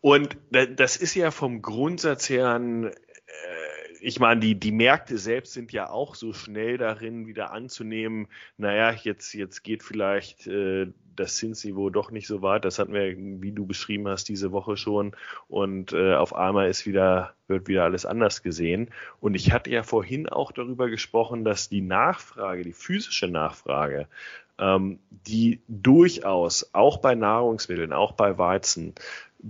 Und 0.00 0.36
das 0.50 0.96
ist 0.96 1.14
ja 1.14 1.30
vom 1.30 1.62
Grundsatz 1.62 2.28
her 2.28 2.54
ein 2.54 2.90
ich 4.00 4.20
meine, 4.20 4.40
die, 4.40 4.54
die 4.54 4.72
Märkte 4.72 5.18
selbst 5.18 5.52
sind 5.52 5.72
ja 5.72 5.90
auch 5.90 6.14
so 6.14 6.32
schnell 6.32 6.78
darin, 6.78 7.26
wieder 7.26 7.52
anzunehmen, 7.52 8.28
naja, 8.56 8.90
jetzt, 8.92 9.32
jetzt 9.34 9.62
geht 9.62 9.82
vielleicht 9.82 10.46
äh, 10.46 10.88
das 11.16 11.36
Zinsniveau 11.36 11.90
doch 11.90 12.10
nicht 12.10 12.26
so 12.26 12.42
weit. 12.42 12.64
Das 12.64 12.78
hatten 12.78 12.92
wir, 12.92 13.16
wie 13.16 13.52
du 13.52 13.66
beschrieben 13.66 14.08
hast, 14.08 14.28
diese 14.28 14.52
Woche 14.52 14.76
schon. 14.76 15.16
Und 15.48 15.92
äh, 15.92 16.14
auf 16.14 16.34
einmal 16.34 16.68
ist 16.68 16.86
wieder, 16.86 17.34
wird 17.48 17.68
wieder 17.68 17.84
alles 17.84 18.06
anders 18.06 18.42
gesehen. 18.42 18.90
Und 19.20 19.34
ich 19.34 19.52
hatte 19.52 19.70
ja 19.70 19.82
vorhin 19.82 20.28
auch 20.28 20.52
darüber 20.52 20.88
gesprochen, 20.88 21.44
dass 21.44 21.68
die 21.68 21.80
Nachfrage, 21.80 22.62
die 22.62 22.72
physische 22.72 23.28
Nachfrage, 23.28 24.08
ähm, 24.58 24.98
die 25.10 25.60
durchaus 25.68 26.70
auch 26.72 26.98
bei 26.98 27.14
Nahrungsmitteln, 27.14 27.92
auch 27.92 28.12
bei 28.12 28.38
Weizen 28.38 28.94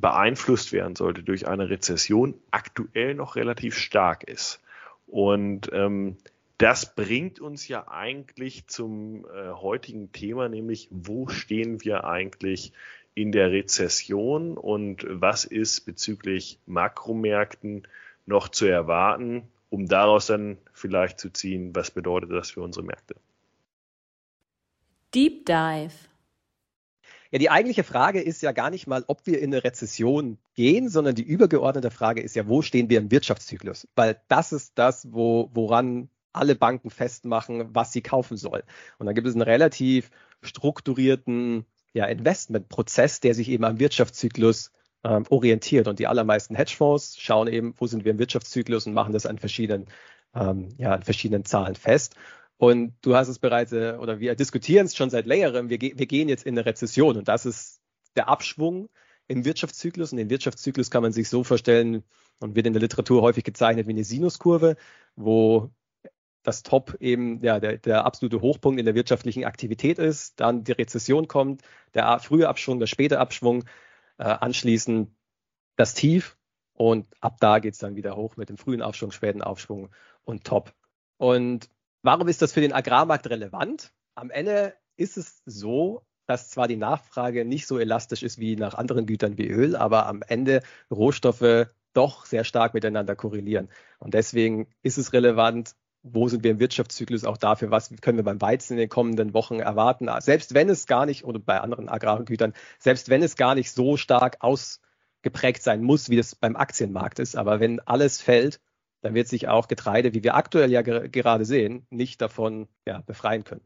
beeinflusst 0.01 0.73
werden 0.73 0.97
sollte 0.97 1.23
durch 1.23 1.47
eine 1.47 1.71
Rezession, 1.71 2.35
aktuell 2.51 3.15
noch 3.15 3.37
relativ 3.37 3.77
stark 3.77 4.25
ist. 4.25 4.61
Und 5.07 5.71
ähm, 5.73 6.17
das 6.59 6.95
bringt 6.95 7.41
uns 7.41 7.69
ja 7.69 7.89
eigentlich 7.89 8.67
zum 8.67 9.27
äh, 9.27 9.51
heutigen 9.53 10.13
Thema, 10.13 10.49
nämlich 10.49 10.89
wo 10.91 11.29
stehen 11.29 11.85
wir 11.85 12.05
eigentlich 12.05 12.73
in 13.15 13.33
der 13.33 13.51
Rezession 13.51 14.59
und 14.59 15.07
was 15.09 15.45
ist 15.45 15.83
bezüglich 15.87 16.59
Makromärkten 16.67 17.87
noch 18.27 18.49
zu 18.49 18.67
erwarten, 18.67 19.45
um 19.71 19.87
daraus 19.87 20.27
dann 20.27 20.59
vielleicht 20.73 21.19
zu 21.19 21.31
ziehen, 21.31 21.75
was 21.75 21.91
bedeutet 21.91 22.31
das 22.31 22.51
für 22.51 22.61
unsere 22.61 22.85
Märkte. 22.85 23.17
Deep 25.15 25.47
Dive. 25.47 25.95
Ja, 27.31 27.39
die 27.39 27.51
eigentliche 27.51 27.85
Frage 27.85 28.21
ist 28.21 28.43
ja 28.43 28.53
gar 28.53 28.71
nicht 28.71 28.87
mal, 28.87 29.05
ob 29.07 29.27
wir 29.27 29.41
in 29.41 29.53
eine 29.53 29.65
Rezession 29.65 30.39
gehen, 30.55 30.89
sondern 30.89 31.15
die 31.15 31.23
übergeordnete 31.23 31.91
Frage 31.91 32.21
ist 32.21 32.37
ja, 32.37 32.49
wo 32.49 32.63
stehen 32.63 32.89
wir 32.89 32.99
im 32.99 33.11
Wirtschaftszyklus? 33.11 33.89
Weil 33.97 34.21
das 34.29 34.53
ist 34.53 34.73
das, 34.77 35.13
wo, 35.13 35.51
woran 35.53 36.09
alle 36.33 36.55
Banken 36.55 36.91
festmachen, 36.91 37.75
was 37.75 37.93
sie 37.93 38.03
kaufen 38.03 38.37
sollen. 38.37 38.63
Und 38.99 39.07
dann 39.07 39.15
gibt 39.15 39.27
es 39.27 39.35
einen 39.35 39.43
relativ 39.43 40.11
strukturierten 40.43 41.65
ja, 41.93 42.05
Investmentprozess, 42.05 43.21
der 43.21 43.35
sich 43.35 43.49
eben 43.49 43.65
am 43.65 43.81
Wirtschaftszyklus 43.81 44.71
ähm, 45.03 45.25
orientiert. 45.31 45.89
Und 45.89 45.99
die 45.99 46.07
allermeisten 46.07 46.55
Hedgefonds 46.55 47.17
schauen 47.19 47.49
eben, 47.49 47.75
wo 47.79 47.87
sind 47.87 48.05
wir 48.05 48.13
im 48.13 48.19
Wirtschaftszyklus 48.19 48.87
und 48.87 48.93
machen 48.93 49.13
das 49.13 49.27
an 49.27 49.39
verschiedenen, 49.39 49.87
ähm, 50.35 50.69
ja, 50.77 50.93
an 50.93 51.03
verschiedenen 51.03 51.45
Zahlen 51.45 51.75
fest. 51.75 52.15
Und 52.59 52.95
du 53.03 53.15
hast 53.15 53.29
es 53.29 53.39
bereits, 53.39 53.73
äh, 53.73 53.97
oder 54.01 54.21
wir 54.21 54.35
diskutieren 54.35 54.87
es 54.87 54.97
schon 54.97 55.11
seit 55.11 55.27
längerem, 55.27 55.69
wir, 55.69 55.81
wir 55.81 56.07
gehen 56.07 56.29
jetzt 56.29 56.47
in 56.47 56.55
eine 56.55 56.67
Rezession 56.67 57.17
und 57.17 57.29
das 57.29 57.47
ist 57.47 57.81
der 58.17 58.29
Abschwung 58.29 58.89
im 59.29 59.45
Wirtschaftszyklus. 59.45 60.13
Und 60.13 60.19
den 60.19 60.31
Wirtschaftszyklus 60.31 60.91
kann 60.91 61.03
man 61.03 61.13
sich 61.13 61.29
so 61.29 61.45
vorstellen 61.45 62.03
und 62.41 62.55
wird 62.57 62.67
in 62.67 62.73
der 62.73 62.83
Literatur 62.83 63.23
häufig 63.23 63.45
gezeichnet 63.45 63.87
wie 63.87 63.93
eine 63.93 64.05
Sinuskurve, 64.05 64.77
wo 65.17 65.71
das 66.43 66.63
Top 66.63 66.97
eben 67.01 67.43
ja, 67.43 67.59
der, 67.59 67.79
der 67.79 68.07
absolute 68.07 68.41
Hochpunkt 68.41 68.79
in 68.79 68.87
der 68.87 68.95
wirtschaftlichen 68.95 69.45
Aktivität 69.45 69.99
ist, 69.99 70.39
dann 70.39 70.63
die 70.63 70.73
Rezession 70.73 71.27
kommt, 71.27 71.63
der 71.95 72.21
frühe 72.21 72.49
Abschwung, 72.49 72.79
der 72.79 72.87
späte 72.87 73.19
Abschwung, 73.19 73.65
äh, 74.19 74.25
anschließend 74.25 75.11
das 75.75 75.95
Tief 75.95 76.37
und 76.73 77.09
ab 77.21 77.39
da 77.41 77.59
geht 77.59 77.75
es 77.75 77.81
dann 77.81 77.97
wieder 77.97 78.17
hoch 78.17 78.37
mit 78.37 78.49
dem 78.49 78.59
frühen 78.59 78.81
Aufschwung, 78.81 79.11
späten 79.11 79.43
Aufschwung 79.43 79.91
und 80.25 80.45
Top. 80.45 80.73
Und 81.17 81.69
Warum 82.07 82.29
ist 82.29 82.41
das 82.41 82.53
für 82.53 82.61
den 82.61 82.73
Agrarmarkt 82.73 83.29
relevant? 83.31 83.91
Am 84.15 84.31
Ende 84.31 84.75
ist 84.97 85.17
es 85.17 85.43
so, 85.45 86.07
dass 86.27 86.51
zwar 86.51 86.69
die 86.69 86.77
Nachfrage 86.77 87.45
nicht 87.45 87.67
so 87.67 87.81
elastisch 87.81 88.23
ist 88.23 88.39
wie 88.39 88.55
nach 88.55 88.75
anderen 88.75 89.07
Gütern 89.07 89.39
wie 89.39 89.49
Öl, 89.49 89.75
aber 89.75 90.07
am 90.07 90.23
Ende 90.23 90.63
Rohstoffe 90.89 91.67
doch 91.95 92.25
sehr 92.25 92.45
stark 92.45 92.75
miteinander 92.75 93.17
korrelieren. 93.17 93.71
Und 93.99 94.15
deswegen 94.15 94.69
ist 94.85 94.99
es 94.99 95.13
relevant, 95.13 95.75
wo 96.05 96.29
sind 96.29 96.45
wir 96.45 96.53
im 96.53 96.61
Wirtschaftszyklus 96.61 97.25
auch 97.25 97.39
dafür, 97.39 97.73
was 97.73 97.91
können 98.01 98.19
wir 98.19 98.25
beim 98.25 98.41
Weizen 98.41 98.75
in 98.75 98.79
den 98.79 98.89
kommenden 98.89 99.35
Wochen 99.35 99.59
erwarten, 99.59 100.09
selbst 100.21 100.55
wenn 100.55 100.69
es 100.69 100.87
gar 100.87 101.07
nicht, 101.07 101.25
oder 101.25 101.41
bei 101.41 101.61
anderen 101.61 101.89
Agrargütern, 101.89 102.53
selbst 102.79 103.09
wenn 103.09 103.25
es 103.25 103.35
gar 103.35 103.57
nicht 103.57 103.73
so 103.73 103.97
stark 103.97 104.37
ausgeprägt 104.39 105.61
sein 105.61 105.83
muss, 105.83 106.09
wie 106.09 106.19
es 106.19 106.37
beim 106.37 106.55
Aktienmarkt 106.55 107.19
ist. 107.19 107.35
Aber 107.35 107.59
wenn 107.59 107.81
alles 107.81 108.23
fällt, 108.23 108.61
dann 109.01 109.15
wird 109.15 109.29
sich 109.29 109.49
auch 109.49 109.69
Getreide, 109.69 110.15
wie 110.15 110.25
wir 110.25 110.35
aktuell 110.35 110.71
ja 110.71 110.83
ge 110.83 111.09
gerade 111.09 111.45
sehen, 111.45 111.87
nicht 111.91 112.21
davon 112.21 112.69
ja, 112.87 113.03
befreien 113.07 113.45
können. 113.45 113.65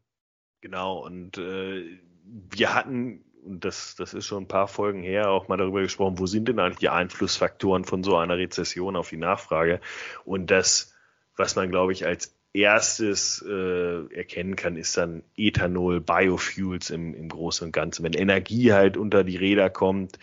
Genau, 0.61 1.05
und 1.05 1.39
äh, 1.39 1.99
wir 2.25 2.75
hatten, 2.75 3.25
und 3.43 3.65
das, 3.65 3.95
das 3.97 4.13
ist 4.13 4.27
schon 4.27 4.45
ein 4.45 4.49
paar 4.49 4.69
Folgen 4.69 5.03
her, 5.03 5.31
auch 5.31 5.49
mal 5.49 5.57
darüber 5.57 5.81
gesprochen, 5.81 6.19
wo 6.19 6.27
sind 6.27 6.49
denn 6.49 6.59
eigentlich 6.59 6.79
die 6.79 6.91
Einflussfaktoren 6.91 7.85
von 7.85 8.05
so 8.05 8.17
einer 8.17 8.37
Rezession 8.37 8.97
auf 8.97 9.09
die 9.09 9.17
Nachfrage? 9.17 9.81
Und 10.25 10.51
das, 10.51 10.95
was 11.37 11.57
man, 11.57 11.71
glaube 11.71 11.93
ich, 11.93 12.07
als 12.07 12.37
erstes 12.53 13.45
äh, 13.49 14.13
erkennen 14.15 14.57
kann, 14.57 14.77
ist 14.77 14.97
dann 14.97 15.23
Ethanol, 15.37 16.01
Biofuels 16.01 16.91
im, 16.91 17.15
im 17.15 17.29
Großen 17.29 17.67
und 17.67 17.73
Ganzen. 17.73 18.05
Wenn 18.05 18.13
Energie 18.13 18.73
halt 18.73 18.97
unter 18.97 19.25
die 19.25 19.37
Räder 19.37 19.71
kommt, 19.71 20.19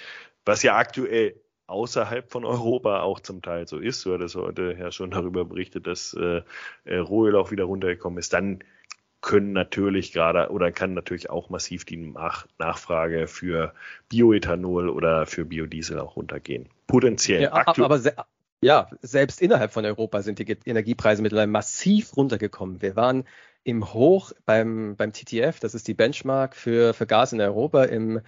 was 0.46 0.62
ja 0.64 0.76
aktuell 0.76 1.36
außerhalb 1.68 2.32
von 2.32 2.46
Europa 2.46 3.02
auch 3.02 3.20
zum 3.20 3.42
Teil 3.42 3.68
so 3.68 3.78
ist. 3.78 4.06
Du 4.06 4.14
hattest 4.14 4.36
heute 4.36 4.76
ja 4.80 4.92
schon 4.92 5.12
darüber 5.12 5.46
berichtet, 5.46 5.86
dass 5.86 6.14
äh, 6.14 6.42
äh, 6.86 6.98
Rohöl 6.98 7.36
auch 7.36 7.52
wieder 7.52 7.66
runtergekommen 7.66 8.18
ist. 8.18 8.34
Dann 8.34 8.64
können 9.22 9.52
natürlich 9.52 10.14
gerade 10.14 10.50
oder 10.52 10.72
kann 10.72 10.94
natürlich 10.94 11.30
auch 11.30 11.50
massiv 11.50 11.86
die 11.86 11.98
Nach 11.98 12.48
Nachfrage 12.58 13.28
für 13.28 13.74
Bioethanol 14.10 14.90
oder 14.90 15.26
für 15.26 15.46
Biodiesel 15.46 16.00
auch 16.00 16.16
runtergehen. 16.16 16.70
Potenziell. 16.88 17.42
Ja, 17.42 17.68
aber 17.68 18.00
se 18.00 18.14
ja, 18.60 18.90
selbst 19.02 19.40
innerhalb 19.40 19.72
von 19.72 19.86
Europa 19.86 20.24
sind 20.24 20.40
die 20.40 20.58
Energiepreise 20.66 21.22
mittlerweile 21.22 21.48
massiv 21.48 22.18
runtergekommen. 22.18 22.82
Wir 22.82 22.96
waren 22.96 23.26
im 23.64 23.94
Hoch 23.94 24.32
beim, 24.46 24.96
beim 24.96 25.14
TTF, 25.14 25.60
das 25.60 25.76
ist 25.76 25.88
die 25.88 25.94
Benchmark 25.94 26.56
für, 26.56 26.96
für 26.96 27.06
Gas 27.06 27.34
in 27.34 27.42
Europa 27.42 27.84
im 27.84 28.22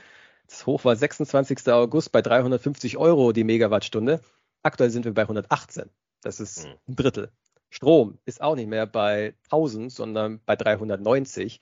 das 0.50 0.66
Hoch 0.66 0.84
war 0.84 0.96
26. 0.96 1.68
August 1.70 2.12
bei 2.12 2.22
350 2.22 2.98
Euro 2.98 3.32
die 3.32 3.44
Megawattstunde. 3.44 4.22
Aktuell 4.64 4.90
sind 4.90 5.06
wir 5.06 5.14
bei 5.14 5.22
118. 5.22 5.90
Das 6.22 6.40
ist 6.40 6.66
hm. 6.66 6.74
ein 6.88 6.96
Drittel. 6.96 7.32
Strom 7.70 8.18
ist 8.26 8.42
auch 8.42 8.56
nicht 8.56 8.68
mehr 8.68 8.88
bei 8.88 9.36
1000, 9.46 9.92
sondern 9.92 10.42
bei 10.46 10.56
390. 10.56 11.62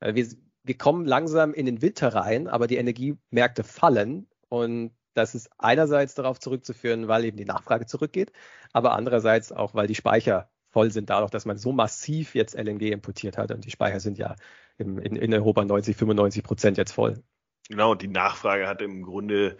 Äh, 0.00 0.14
wir, 0.14 0.26
wir 0.62 0.78
kommen 0.78 1.04
langsam 1.04 1.52
in 1.52 1.66
den 1.66 1.82
Winter 1.82 2.14
rein, 2.14 2.48
aber 2.48 2.66
die 2.66 2.76
Energiemärkte 2.76 3.62
fallen 3.62 4.26
und 4.48 4.92
das 5.12 5.34
ist 5.34 5.50
einerseits 5.58 6.14
darauf 6.14 6.40
zurückzuführen, 6.40 7.06
weil 7.06 7.24
eben 7.24 7.36
die 7.36 7.44
Nachfrage 7.44 7.86
zurückgeht, 7.86 8.32
aber 8.72 8.94
andererseits 8.94 9.52
auch, 9.52 9.74
weil 9.74 9.86
die 9.86 9.94
Speicher 9.94 10.50
voll 10.70 10.90
sind, 10.90 11.08
dadurch, 11.08 11.30
dass 11.30 11.44
man 11.44 11.56
so 11.56 11.72
massiv 11.72 12.34
jetzt 12.34 12.56
LNG 12.56 12.90
importiert 12.90 13.38
hat 13.38 13.52
und 13.52 13.64
die 13.64 13.70
Speicher 13.70 14.00
sind 14.00 14.18
ja 14.18 14.34
in, 14.76 14.98
in, 14.98 15.14
in 15.14 15.32
Europa 15.32 15.64
90, 15.64 15.96
95 15.96 16.42
Prozent 16.42 16.78
jetzt 16.78 16.92
voll. 16.92 17.22
Genau, 17.68 17.94
die 17.94 18.08
Nachfrage 18.08 18.66
hat 18.66 18.82
im 18.82 19.02
Grunde 19.02 19.56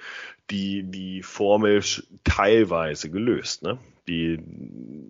die, 0.50 0.82
die 0.82 1.22
Formel 1.22 1.82
teilweise 2.22 3.10
gelöst. 3.10 3.62
Ne? 3.62 3.78
Die, 4.06 4.38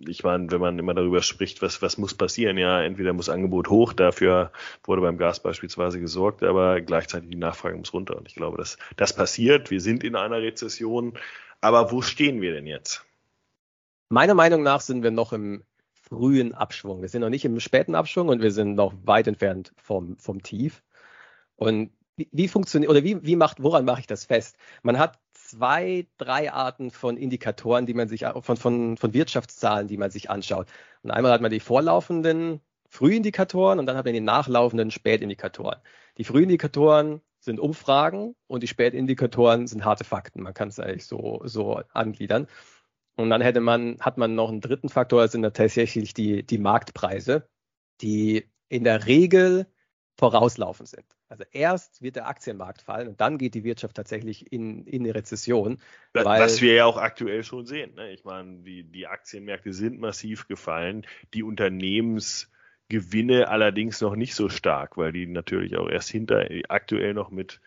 ich 0.07 0.23
meine, 0.23 0.49
wenn 0.51 0.61
man 0.61 0.79
immer 0.79 0.93
darüber 0.93 1.21
spricht, 1.21 1.61
was, 1.61 1.81
was 1.81 1.97
muss 1.97 2.13
passieren, 2.13 2.57
ja, 2.57 2.81
entweder 2.81 3.11
muss 3.11 3.27
Angebot 3.27 3.69
hoch, 3.69 3.91
dafür 3.91 4.51
wurde 4.85 5.01
beim 5.01 5.17
Gas 5.17 5.41
beispielsweise 5.41 5.99
gesorgt, 5.99 6.41
aber 6.43 6.79
gleichzeitig 6.79 7.29
die 7.29 7.35
Nachfrage 7.35 7.75
muss 7.75 7.93
runter. 7.93 8.15
Und 8.15 8.29
ich 8.29 8.35
glaube, 8.35 8.57
dass 8.57 8.77
das 8.95 9.13
passiert. 9.13 9.71
Wir 9.71 9.81
sind 9.81 10.03
in 10.05 10.15
einer 10.15 10.41
Rezession. 10.41 11.17
Aber 11.59 11.91
wo 11.91 12.01
stehen 12.01 12.41
wir 12.41 12.53
denn 12.53 12.67
jetzt? 12.67 13.03
Meiner 14.07 14.35
Meinung 14.35 14.63
nach 14.63 14.79
sind 14.79 15.03
wir 15.03 15.11
noch 15.11 15.33
im 15.33 15.63
frühen 15.91 16.53
Abschwung. 16.53 17.01
Wir 17.01 17.09
sind 17.09 17.21
noch 17.21 17.29
nicht 17.29 17.43
im 17.43 17.59
späten 17.59 17.95
Abschwung 17.95 18.29
und 18.29 18.41
wir 18.41 18.51
sind 18.51 18.75
noch 18.75 18.93
weit 19.03 19.27
entfernt 19.27 19.73
vom, 19.75 20.15
vom 20.17 20.43
Tief. 20.43 20.83
Und 21.57 21.89
wie, 22.17 22.29
wie 22.31 22.47
funktioniert 22.47 22.89
oder 22.89 23.03
wie, 23.03 23.23
wie 23.25 23.35
macht, 23.35 23.61
woran 23.61 23.85
mache 23.85 24.01
ich 24.01 24.07
das 24.07 24.25
fest? 24.25 24.57
Man 24.83 24.99
hat 24.99 25.19
zwei, 25.33 26.07
drei 26.17 26.51
Arten 26.51 26.91
von 26.91 27.17
Indikatoren, 27.17 27.85
die 27.85 27.93
man 27.93 28.07
sich, 28.07 28.25
von, 28.41 28.57
von, 28.57 28.97
von 28.97 29.13
Wirtschaftszahlen, 29.13 29.87
die 29.87 29.97
man 29.97 30.11
sich 30.11 30.29
anschaut. 30.29 30.67
Und 31.03 31.11
einmal 31.11 31.31
hat 31.31 31.41
man 31.41 31.51
die 31.51 31.59
vorlaufenden 31.59 32.61
Frühindikatoren 32.89 33.79
und 33.79 33.85
dann 33.85 33.97
hat 33.97 34.05
man 34.05 34.13
die 34.13 34.21
nachlaufenden 34.21 34.91
Spätindikatoren. 34.91 35.79
Die 36.17 36.23
Frühindikatoren 36.23 37.21
sind 37.39 37.59
Umfragen 37.59 38.35
und 38.47 38.63
die 38.63 38.67
Spätindikatoren 38.67 39.67
sind 39.67 39.85
harte 39.85 40.03
Fakten. 40.03 40.41
Man 40.41 40.53
kann 40.53 40.69
es 40.69 40.79
eigentlich 40.79 41.05
so, 41.05 41.41
so 41.43 41.81
angliedern. 41.93 42.47
Und 43.15 43.29
dann 43.29 43.41
hätte 43.41 43.61
man, 43.61 43.97
hat 43.99 44.17
man 44.17 44.35
noch 44.35 44.49
einen 44.49 44.61
dritten 44.61 44.89
Faktor, 44.89 45.21
das 45.21 45.31
sind 45.31 45.43
tatsächlich 45.43 46.13
die, 46.13 46.43
die 46.43 46.57
Marktpreise, 46.57 47.47
die 48.01 48.49
in 48.67 48.83
der 48.83 49.05
Regel 49.05 49.67
vorauslaufend 50.17 50.89
sind. 50.89 51.14
Also 51.27 51.43
erst 51.51 52.03
wird 52.03 52.17
der 52.17 52.27
Aktienmarkt 52.27 52.83
fallen 52.83 53.07
und 53.07 53.19
dann 53.19 53.37
geht 53.37 53.55
die 53.55 53.63
Wirtschaft 53.63 53.95
tatsächlich 53.95 54.51
in, 54.51 54.85
in 54.85 55.03
eine 55.03 55.15
Rezession. 55.15 55.79
Weil, 56.13 56.41
Was 56.41 56.61
wir 56.61 56.73
ja 56.73 56.85
auch 56.85 56.97
aktuell 56.97 57.43
schon 57.43 57.65
sehen. 57.65 57.95
Ne? 57.95 58.11
Ich 58.11 58.25
meine, 58.25 58.59
die, 58.59 58.83
die 58.83 59.07
Aktienmärkte 59.07 59.73
sind 59.73 59.99
massiv 59.99 60.47
gefallen. 60.47 61.07
Die 61.33 61.41
Unternehmensgewinne 61.41 63.47
allerdings 63.47 64.01
noch 64.01 64.15
nicht 64.15 64.35
so 64.35 64.49
stark, 64.49 64.97
weil 64.97 65.13
die 65.13 65.25
natürlich 65.25 65.77
auch 65.77 65.89
erst 65.89 66.09
hinter 66.09 66.47
aktuell 66.69 67.15
noch 67.15 67.31
mit 67.31 67.59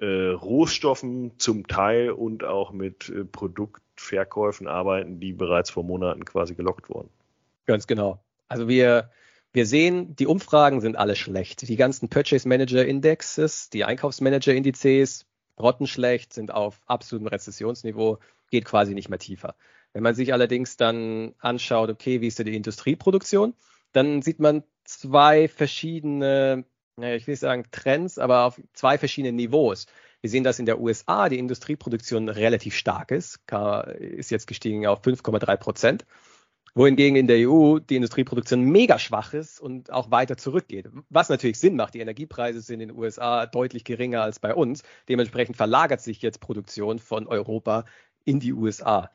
äh, 0.00 0.06
Rohstoffen 0.06 1.38
zum 1.38 1.66
Teil 1.66 2.12
und 2.12 2.44
auch 2.44 2.72
mit 2.72 3.10
äh, 3.10 3.24
Produktverkäufen 3.24 4.66
arbeiten, 4.66 5.20
die 5.20 5.34
bereits 5.34 5.70
vor 5.70 5.84
Monaten 5.84 6.24
quasi 6.24 6.54
gelockt 6.54 6.88
wurden. 6.88 7.10
Ganz 7.66 7.86
genau. 7.86 8.24
Also 8.48 8.68
wir, 8.68 9.10
wir 9.52 9.66
sehen, 9.66 10.16
die 10.16 10.26
Umfragen 10.26 10.80
sind 10.80 10.96
alle 10.96 11.14
schlecht. 11.14 11.68
Die 11.68 11.76
ganzen 11.76 12.08
Purchase 12.08 12.48
Manager 12.48 12.84
Indexes, 12.84 13.68
die 13.68 13.84
Einkaufsmanager 13.84 14.54
Indizes, 14.54 15.26
grottenschlecht, 15.56 16.32
sind 16.32 16.52
auf 16.52 16.80
absolutem 16.86 17.28
Rezessionsniveau, 17.28 18.18
geht 18.50 18.64
quasi 18.64 18.94
nicht 18.94 19.10
mehr 19.10 19.18
tiefer. 19.18 19.54
Wenn 19.92 20.02
man 20.02 20.14
sich 20.14 20.32
allerdings 20.32 20.78
dann 20.78 21.34
anschaut, 21.38 21.90
okay, 21.90 22.22
wie 22.22 22.28
ist 22.28 22.38
denn 22.38 22.46
die 22.46 22.56
Industrieproduktion, 22.56 23.54
dann 23.92 24.22
sieht 24.22 24.40
man 24.40 24.64
zwei 24.84 25.48
verschiedene, 25.48 26.64
ich 26.96 27.26
will 27.26 27.32
nicht 27.32 27.40
sagen 27.40 27.64
Trends, 27.70 28.18
aber 28.18 28.46
auf 28.46 28.60
zwei 28.72 28.96
verschiedene 28.96 29.32
Niveaus. 29.32 29.86
Wir 30.22 30.30
sehen, 30.30 30.44
dass 30.44 30.58
in 30.58 30.66
der 30.66 30.80
USA 30.80 31.28
die 31.28 31.38
Industrieproduktion 31.38 32.30
relativ 32.30 32.74
stark 32.74 33.10
ist, 33.10 33.40
ist 33.98 34.30
jetzt 34.30 34.46
gestiegen 34.46 34.86
auf 34.86 35.02
5,3 35.02 35.56
Prozent. 35.56 36.06
Wohingegen 36.74 37.16
in 37.16 37.26
der 37.26 37.48
EU 37.48 37.78
die 37.78 37.96
Industrieproduktion 37.96 38.62
mega 38.62 38.98
schwach 38.98 39.34
ist 39.34 39.60
und 39.60 39.92
auch 39.92 40.10
weiter 40.10 40.38
zurückgeht. 40.38 40.88
Was 41.10 41.28
natürlich 41.28 41.58
Sinn 41.58 41.76
macht. 41.76 41.92
Die 41.94 42.00
Energiepreise 42.00 42.62
sind 42.62 42.80
in 42.80 42.88
den 42.88 42.98
USA 42.98 43.44
deutlich 43.44 43.84
geringer 43.84 44.22
als 44.22 44.38
bei 44.38 44.54
uns. 44.54 44.82
Dementsprechend 45.08 45.56
verlagert 45.56 46.00
sich 46.00 46.22
jetzt 46.22 46.40
Produktion 46.40 46.98
von 46.98 47.26
Europa 47.26 47.84
in 48.24 48.40
die 48.40 48.54
USA. 48.54 49.10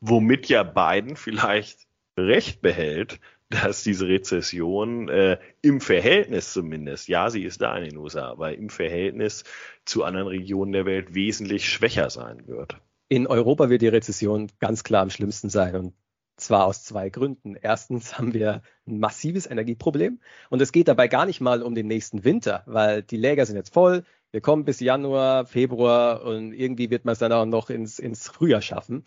Womit 0.00 0.48
ja 0.48 0.64
Biden 0.64 1.14
vielleicht 1.14 1.86
recht 2.16 2.60
behält, 2.60 3.20
dass 3.50 3.82
diese 3.82 4.08
Rezession 4.08 5.08
äh, 5.08 5.38
im 5.62 5.80
Verhältnis 5.80 6.52
zumindest, 6.52 7.08
ja, 7.08 7.30
sie 7.30 7.42
ist 7.44 7.60
da 7.60 7.76
in 7.76 7.90
den 7.90 7.96
USA, 7.98 8.30
aber 8.30 8.54
im 8.54 8.68
Verhältnis 8.68 9.44
zu 9.84 10.04
anderen 10.04 10.28
Regionen 10.28 10.72
der 10.72 10.86
Welt 10.86 11.14
wesentlich 11.14 11.68
schwächer 11.68 12.10
sein 12.10 12.46
wird. 12.46 12.76
In 13.08 13.26
Europa 13.26 13.68
wird 13.68 13.82
die 13.82 13.88
Rezession 13.88 14.48
ganz 14.60 14.84
klar 14.84 15.02
am 15.02 15.10
schlimmsten 15.10 15.50
sein 15.50 15.74
und 15.74 15.94
zwar 16.40 16.66
aus 16.66 16.84
zwei 16.84 17.10
Gründen. 17.10 17.56
Erstens 17.56 18.18
haben 18.18 18.34
wir 18.34 18.62
ein 18.86 18.98
massives 18.98 19.46
Energieproblem 19.46 20.20
und 20.50 20.62
es 20.62 20.72
geht 20.72 20.88
dabei 20.88 21.08
gar 21.08 21.26
nicht 21.26 21.40
mal 21.40 21.62
um 21.62 21.74
den 21.74 21.86
nächsten 21.86 22.24
Winter, 22.24 22.62
weil 22.66 23.02
die 23.02 23.16
Läger 23.16 23.46
sind 23.46 23.56
jetzt 23.56 23.72
voll. 23.72 24.04
Wir 24.32 24.40
kommen 24.40 24.64
bis 24.64 24.80
Januar, 24.80 25.46
Februar 25.46 26.22
und 26.22 26.52
irgendwie 26.52 26.90
wird 26.90 27.04
man 27.04 27.12
es 27.12 27.18
dann 27.18 27.32
auch 27.32 27.46
noch 27.46 27.70
ins, 27.70 27.98
ins 27.98 28.28
Frühjahr 28.28 28.62
schaffen. 28.62 29.04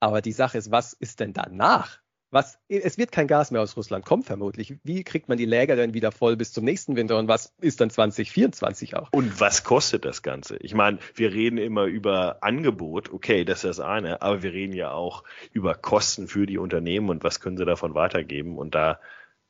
Aber 0.00 0.20
die 0.22 0.32
Sache 0.32 0.58
ist, 0.58 0.70
was 0.70 0.92
ist 0.92 1.20
denn 1.20 1.32
danach? 1.32 2.03
Was, 2.34 2.58
es 2.66 2.98
wird 2.98 3.12
kein 3.12 3.28
Gas 3.28 3.52
mehr 3.52 3.60
aus 3.60 3.76
Russland 3.76 4.04
kommen, 4.04 4.24
vermutlich. 4.24 4.74
Wie 4.82 5.04
kriegt 5.04 5.28
man 5.28 5.38
die 5.38 5.44
Läger 5.44 5.76
denn 5.76 5.94
wieder 5.94 6.10
voll 6.10 6.34
bis 6.34 6.52
zum 6.52 6.64
nächsten 6.64 6.96
Winter 6.96 7.16
und 7.16 7.28
was 7.28 7.54
ist 7.60 7.80
dann 7.80 7.90
2024 7.90 8.96
auch? 8.96 9.08
Und 9.12 9.38
was 9.38 9.62
kostet 9.62 10.04
das 10.04 10.22
Ganze? 10.22 10.56
Ich 10.56 10.74
meine, 10.74 10.98
wir 11.14 11.32
reden 11.32 11.58
immer 11.58 11.84
über 11.84 12.38
Angebot, 12.40 13.12
okay, 13.12 13.44
das 13.44 13.58
ist 13.58 13.78
das 13.78 13.80
eine, 13.80 14.20
aber 14.20 14.42
wir 14.42 14.52
reden 14.52 14.72
ja 14.72 14.90
auch 14.90 15.22
über 15.52 15.76
Kosten 15.76 16.26
für 16.26 16.44
die 16.44 16.58
Unternehmen 16.58 17.08
und 17.08 17.22
was 17.22 17.38
können 17.38 17.56
sie 17.56 17.64
davon 17.64 17.94
weitergeben 17.94 18.58
und 18.58 18.74
da, 18.74 18.98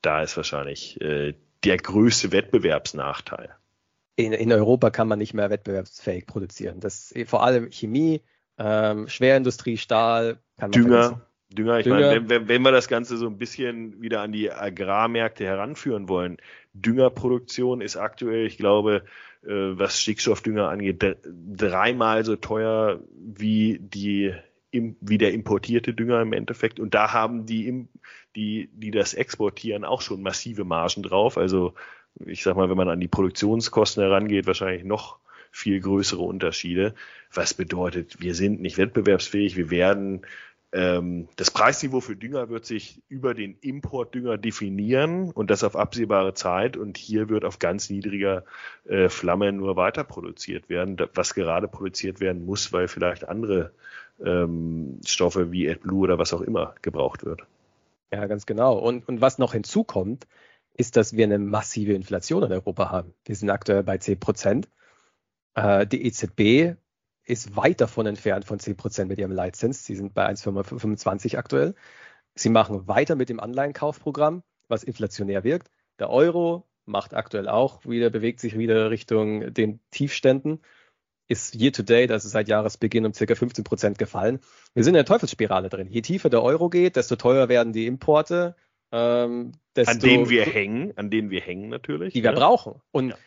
da 0.03 0.21
ist 0.21 0.37
wahrscheinlich 0.37 1.01
äh, 1.01 1.33
der 1.63 1.77
größte 1.77 2.31
Wettbewerbsnachteil. 2.31 3.49
In, 4.15 4.31
in 4.31 4.51
Europa 4.51 4.91
kann 4.91 5.07
man 5.07 5.17
nicht 5.17 5.33
mehr 5.33 5.49
wettbewerbsfähig 5.49 6.27
produzieren. 6.27 6.81
Das 6.81 7.11
vor 7.25 7.43
allem 7.43 7.71
Chemie, 7.71 8.21
ähm, 8.59 9.07
Schwerindustrie, 9.07 9.77
Stahl, 9.77 10.37
kann 10.59 10.69
man 10.69 10.83
Dünger. 10.83 11.01
Vergessen. 11.01 11.34
Dünger, 11.49 11.79
ich 11.79 11.83
Dünger. 11.85 11.99
meine, 11.99 12.29
wenn, 12.29 12.47
wenn 12.47 12.61
wir 12.61 12.71
das 12.71 12.87
Ganze 12.87 13.17
so 13.17 13.27
ein 13.27 13.37
bisschen 13.37 14.01
wieder 14.01 14.21
an 14.21 14.31
die 14.31 14.51
Agrarmärkte 14.51 15.45
heranführen 15.45 16.09
wollen, 16.09 16.37
Düngerproduktion 16.73 17.81
ist 17.81 17.95
aktuell, 17.95 18.45
ich 18.45 18.57
glaube, 18.57 19.03
äh, 19.43 19.49
was 19.49 20.01
Stickstoffdünger 20.01 20.69
angeht, 20.69 21.03
dreimal 21.23 22.25
so 22.25 22.35
teuer 22.35 22.99
wie 23.13 23.79
die 23.79 24.33
wie 24.99 25.17
der 25.17 25.33
importierte 25.33 25.93
Dünger 25.93 26.21
im 26.21 26.33
Endeffekt. 26.33 26.81
Und 26.81 26.93
da 26.93 27.13
haben 27.13 27.45
die, 27.45 27.87
die, 28.35 28.69
die 28.73 28.91
das 28.91 29.13
exportieren, 29.13 29.85
auch 29.85 30.01
schon 30.01 30.21
massive 30.21 30.65
Margen 30.65 31.01
drauf. 31.01 31.37
Also 31.37 31.73
ich 32.25 32.43
sag 32.43 32.55
mal, 32.55 32.69
wenn 32.69 32.77
man 32.77 32.89
an 32.89 32.99
die 32.99 33.07
Produktionskosten 33.07 34.03
herangeht, 34.03 34.47
wahrscheinlich 34.47 34.83
noch 34.83 35.17
viel 35.51 35.79
größere 35.79 36.21
Unterschiede. 36.21 36.93
Was 37.33 37.53
bedeutet, 37.53 38.19
wir 38.19 38.35
sind 38.35 38.61
nicht 38.61 38.77
wettbewerbsfähig, 38.77 39.55
wir 39.55 39.69
werden 39.69 40.25
das 40.77 41.51
Preisniveau 41.51 42.01
für 42.01 42.17
Dünger 42.17 42.49
wird 42.49 42.65
sich 42.65 43.01
über 43.07 43.33
den 43.33 43.57
Importdünger 43.61 44.37
definieren 44.37 45.31
und 45.31 45.49
das 45.49 45.63
auf 45.63 45.77
absehbare 45.77 46.33
Zeit. 46.33 46.75
Und 46.75 46.97
hier 46.97 47.29
wird 47.29 47.45
auf 47.45 47.59
ganz 47.59 47.89
niedriger 47.89 48.43
äh, 48.83 49.07
Flamme 49.07 49.53
nur 49.53 49.77
weiter 49.77 50.03
produziert 50.03 50.67
werden, 50.67 50.97
was 51.13 51.33
gerade 51.33 51.69
produziert 51.69 52.19
werden 52.19 52.45
muss, 52.45 52.73
weil 52.73 52.89
vielleicht 52.89 53.25
andere 53.25 53.71
ähm, 54.21 54.99
Stoffe 55.05 55.53
wie 55.53 55.69
AdBlue 55.69 56.01
oder 56.01 56.19
was 56.19 56.33
auch 56.33 56.41
immer 56.41 56.75
gebraucht 56.81 57.23
wird. 57.23 57.43
Ja, 58.11 58.27
ganz 58.27 58.45
genau. 58.45 58.77
Und, 58.77 59.07
und 59.07 59.21
was 59.21 59.37
noch 59.37 59.53
hinzukommt, 59.53 60.27
ist, 60.73 60.97
dass 60.97 61.15
wir 61.15 61.23
eine 61.23 61.39
massive 61.39 61.93
Inflation 61.93 62.43
in 62.43 62.51
Europa 62.51 62.89
haben. 62.91 63.13
Wir 63.23 63.35
sind 63.35 63.49
aktuell 63.49 63.83
bei 63.83 63.97
10 63.97 64.19
Prozent. 64.19 64.67
Äh, 65.53 65.87
die 65.87 66.05
EZB 66.05 66.75
ist 67.25 67.55
weit 67.55 67.81
davon 67.81 68.05
entfernt 68.05 68.45
von 68.45 68.59
10% 68.59 69.05
mit 69.05 69.17
ihrem 69.17 69.31
Leitzins. 69.31 69.85
Sie 69.85 69.95
sind 69.95 70.13
bei 70.13 70.27
1,25 70.27 71.37
aktuell. 71.37 71.75
Sie 72.35 72.49
machen 72.49 72.87
weiter 72.87 73.15
mit 73.15 73.29
dem 73.29 73.39
Anleihenkaufprogramm, 73.39 74.43
was 74.67 74.83
inflationär 74.83 75.43
wirkt. 75.43 75.69
Der 75.99 76.09
Euro 76.09 76.67
macht 76.85 77.13
aktuell 77.13 77.47
auch 77.47 77.85
wieder, 77.85 78.09
bewegt 78.09 78.39
sich 78.39 78.57
wieder 78.57 78.91
Richtung 78.91 79.53
den 79.53 79.79
Tiefständen, 79.91 80.61
ist 81.27 81.55
year 81.55 81.71
to 81.71 81.81
date, 81.81 82.11
also 82.11 82.29
seit 82.29 82.47
Jahresbeginn 82.47 83.05
um 83.05 83.13
circa 83.13 83.33
15 83.33 83.63
Prozent 83.63 83.97
gefallen. 83.97 84.39
Wir 84.75 84.83
sind 84.83 84.93
in 84.93 84.99
der 84.99 85.05
Teufelsspirale 85.05 85.69
drin. 85.69 85.87
Je 85.89 86.01
tiefer 86.01 86.29
der 86.29 86.43
Euro 86.43 86.69
geht, 86.69 86.95
desto 86.95 87.15
teurer 87.15 87.49
werden 87.49 87.73
die 87.73 87.87
Importe. 87.87 88.55
Ähm, 88.91 89.53
desto, 89.75 89.91
an 89.91 89.99
denen 89.99 90.29
wir 90.29 90.45
hängen, 90.45 90.93
an 90.97 91.09
denen 91.09 91.31
wir 91.31 91.41
hängen 91.41 91.69
natürlich. 91.69 92.13
Die 92.13 92.21
wir 92.21 92.31
ja. 92.31 92.37
brauchen. 92.37 92.81
Und 92.91 93.09
ja. 93.09 93.17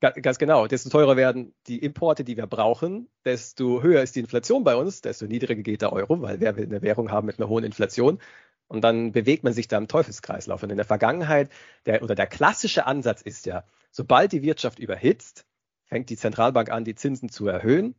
Ganz 0.00 0.38
genau. 0.38 0.66
Desto 0.66 0.88
teurer 0.88 1.16
werden 1.16 1.52
die 1.66 1.78
Importe, 1.78 2.22
die 2.22 2.36
wir 2.36 2.46
brauchen, 2.46 3.08
desto 3.24 3.82
höher 3.82 4.02
ist 4.02 4.14
die 4.14 4.20
Inflation 4.20 4.62
bei 4.62 4.76
uns, 4.76 5.00
desto 5.00 5.26
niedriger 5.26 5.62
geht 5.62 5.82
der 5.82 5.92
Euro, 5.92 6.20
weil 6.22 6.40
will 6.40 6.64
eine 6.64 6.82
Währung 6.82 7.10
haben 7.10 7.26
mit 7.26 7.40
einer 7.40 7.48
hohen 7.48 7.64
Inflation? 7.64 8.20
Und 8.68 8.82
dann 8.82 9.12
bewegt 9.12 9.44
man 9.44 9.52
sich 9.52 9.68
da 9.68 9.76
im 9.78 9.88
Teufelskreislauf. 9.88 10.62
Und 10.62 10.70
in 10.70 10.76
der 10.76 10.86
Vergangenheit, 10.86 11.50
der, 11.86 12.02
oder 12.02 12.14
der 12.14 12.26
klassische 12.26 12.86
Ansatz 12.86 13.20
ist 13.22 13.46
ja, 13.46 13.64
sobald 13.90 14.32
die 14.32 14.42
Wirtschaft 14.42 14.78
überhitzt, 14.78 15.44
fängt 15.86 16.08
die 16.08 16.16
Zentralbank 16.16 16.70
an, 16.70 16.84
die 16.84 16.94
Zinsen 16.94 17.28
zu 17.28 17.46
erhöhen, 17.46 17.94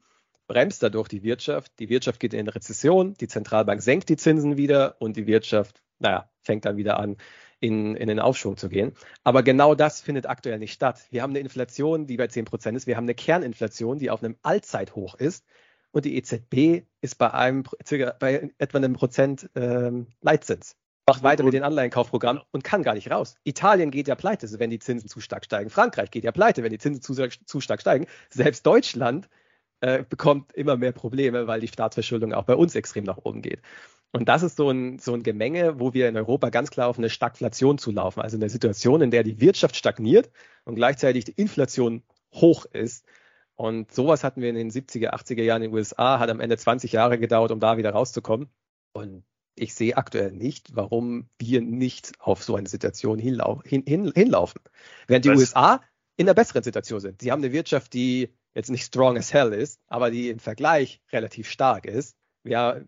bremst 0.48 0.82
dadurch 0.82 1.08
die 1.08 1.24
Wirtschaft, 1.24 1.72
die 1.80 1.90
Wirtschaft 1.90 2.20
geht 2.20 2.34
in 2.34 2.48
Rezession, 2.48 3.14
die 3.16 3.28
Zentralbank 3.28 3.82
senkt 3.82 4.10
die 4.10 4.18
Zinsen 4.18 4.58
wieder 4.58 4.96
und 5.00 5.18
die 5.18 5.28
Wirtschaft, 5.28 5.82
naja, 6.00 6.30
fängt 6.42 6.66
dann 6.66 6.78
wieder 6.78 7.00
an, 7.00 7.18
in, 7.60 7.96
in 7.96 8.08
den 8.08 8.20
Aufschwung 8.20 8.58
zu 8.58 8.70
gehen. 8.70 8.94
Aber 9.24 9.44
genau 9.44 9.76
das 9.76 10.02
findet 10.02 10.28
aktuell 10.28 10.60
nicht 10.60 10.74
statt. 10.74 11.06
Wir 11.10 11.22
haben 11.22 11.32
eine 11.32 11.40
Inflation, 11.40 12.08
die 12.08 12.18
bei 12.18 12.28
10 12.28 12.46
Prozent 12.46 12.78
ist. 12.78 12.88
Wir 12.88 12.98
haben 12.98 13.06
eine 13.06 13.16
Kerninflation, 13.16 14.00
die 14.00 14.10
auf 14.10 14.24
einem 14.24 14.36
Allzeithoch 14.42 15.16
ist. 15.16 15.46
Und 15.92 16.06
die 16.06 16.18
EZB 16.18 16.86
ist 17.02 17.18
bei 17.18 17.34
einem 17.34 17.64
bei 18.20 18.50
etwa 18.58 18.78
einem 18.78 18.94
Prozent 18.94 19.50
ähm, 19.56 20.08
Leitzins. 20.22 20.76
Macht 21.08 21.24
weiter 21.24 21.44
mit 21.44 21.54
den 21.54 21.64
Anleihenkaufprogrammen 21.64 22.42
und 22.52 22.64
kann 22.64 22.84
gar 22.84 22.96
nicht 22.96 23.12
raus. 23.12 23.36
Italien 23.44 23.92
geht 23.92 24.08
ja 24.08 24.16
pleite, 24.16 24.48
wenn 24.60 24.72
die 24.72 24.80
Zinsen 24.80 25.08
zu 25.08 25.22
stark 25.22 25.46
steigen. 25.46 25.70
Frankreich 25.70 26.12
geht 26.12 26.24
ja 26.24 26.32
pleite, 26.32 26.64
wenn 26.64 26.72
die 26.72 26.80
Zinsen 26.80 27.02
zu, 27.02 27.14
zu 27.46 27.62
stark 27.62 27.80
steigen. 27.80 28.08
Selbst 28.30 28.66
Deutschland 28.66 29.30
äh, 29.82 30.04
bekommt 30.04 30.52
immer 30.54 30.78
mehr 30.78 30.92
Probleme, 30.92 31.48
weil 31.48 31.62
die 31.62 31.68
Staatsverschuldung 31.68 32.34
auch 32.34 32.46
bei 32.46 32.56
uns 32.56 32.76
extrem 32.76 33.04
nach 33.04 33.18
oben 33.18 33.42
geht. 33.42 33.62
Und 34.16 34.30
das 34.30 34.44
ist 34.44 34.56
so 34.56 34.70
ein, 34.70 34.98
so 34.98 35.14
ein 35.14 35.24
Gemenge, 35.24 35.78
wo 35.78 35.94
wir 35.94 36.08
in 36.08 36.16
Europa 36.16 36.50
ganz 36.50 36.72
klar 36.72 36.88
auf 36.88 36.98
eine 36.98 37.10
Stagflation 37.10 37.78
zulaufen. 37.78 38.22
Also 38.24 38.38
eine 38.38 38.50
Situation, 38.50 39.02
in 39.02 39.12
der 39.12 39.24
die 39.24 39.42
Wirtschaft 39.42 39.76
stagniert 39.76 40.30
und 40.64 40.76
gleichzeitig 40.76 41.26
die 41.26 41.34
Inflation 41.34 42.02
hoch 42.34 42.64
ist. 42.64 43.06
Und 43.56 43.92
sowas 43.92 44.24
hatten 44.24 44.42
wir 44.42 44.48
in 44.48 44.56
den 44.56 44.72
70er, 44.72 45.10
80er 45.10 45.44
Jahren 45.44 45.64
in 45.64 45.72
den 45.72 45.76
USA, 45.76 46.18
hat 46.18 46.30
am 46.30 46.40
Ende 46.40 46.56
20 46.56 46.94
Jahre 46.94 47.20
gedauert, 47.20 47.52
um 47.52 47.60
da 47.60 47.76
wieder 47.76 47.90
rauszukommen. 47.90 48.48
Und 48.94 49.26
ich 49.56 49.74
sehe 49.74 49.98
aktuell 49.98 50.32
nicht, 50.32 50.74
warum 50.78 51.28
wir 51.38 51.60
nicht 51.60 52.14
auf 52.20 52.42
so 52.42 52.56
eine 52.56 52.70
Situation 52.70 53.20
hinlau 53.20 53.64
hin, 53.66 53.84
hin, 53.86 54.14
hinlaufen. 54.16 54.62
Während 55.08 55.26
die 55.26 55.30
Was? 55.32 55.40
USA 55.40 55.82
in 56.16 56.26
einer 56.26 56.36
besseren 56.36 56.64
Situation 56.64 57.02
sind. 57.02 57.22
Sie 57.22 57.34
haben 57.34 57.44
eine 57.44 57.52
Wirtschaft, 57.52 57.92
die 57.92 58.34
jetzt 58.54 58.70
nicht 58.70 58.86
strong 58.86 59.18
as 59.18 59.34
hell 59.34 59.52
ist, 59.52 59.82
aber 59.88 60.10
die 60.10 60.30
im 60.30 60.40
Vergleich 60.40 61.02
relativ 61.12 61.50
stark 61.50 61.86
ist. 61.86 62.16
Ja, 62.46 62.80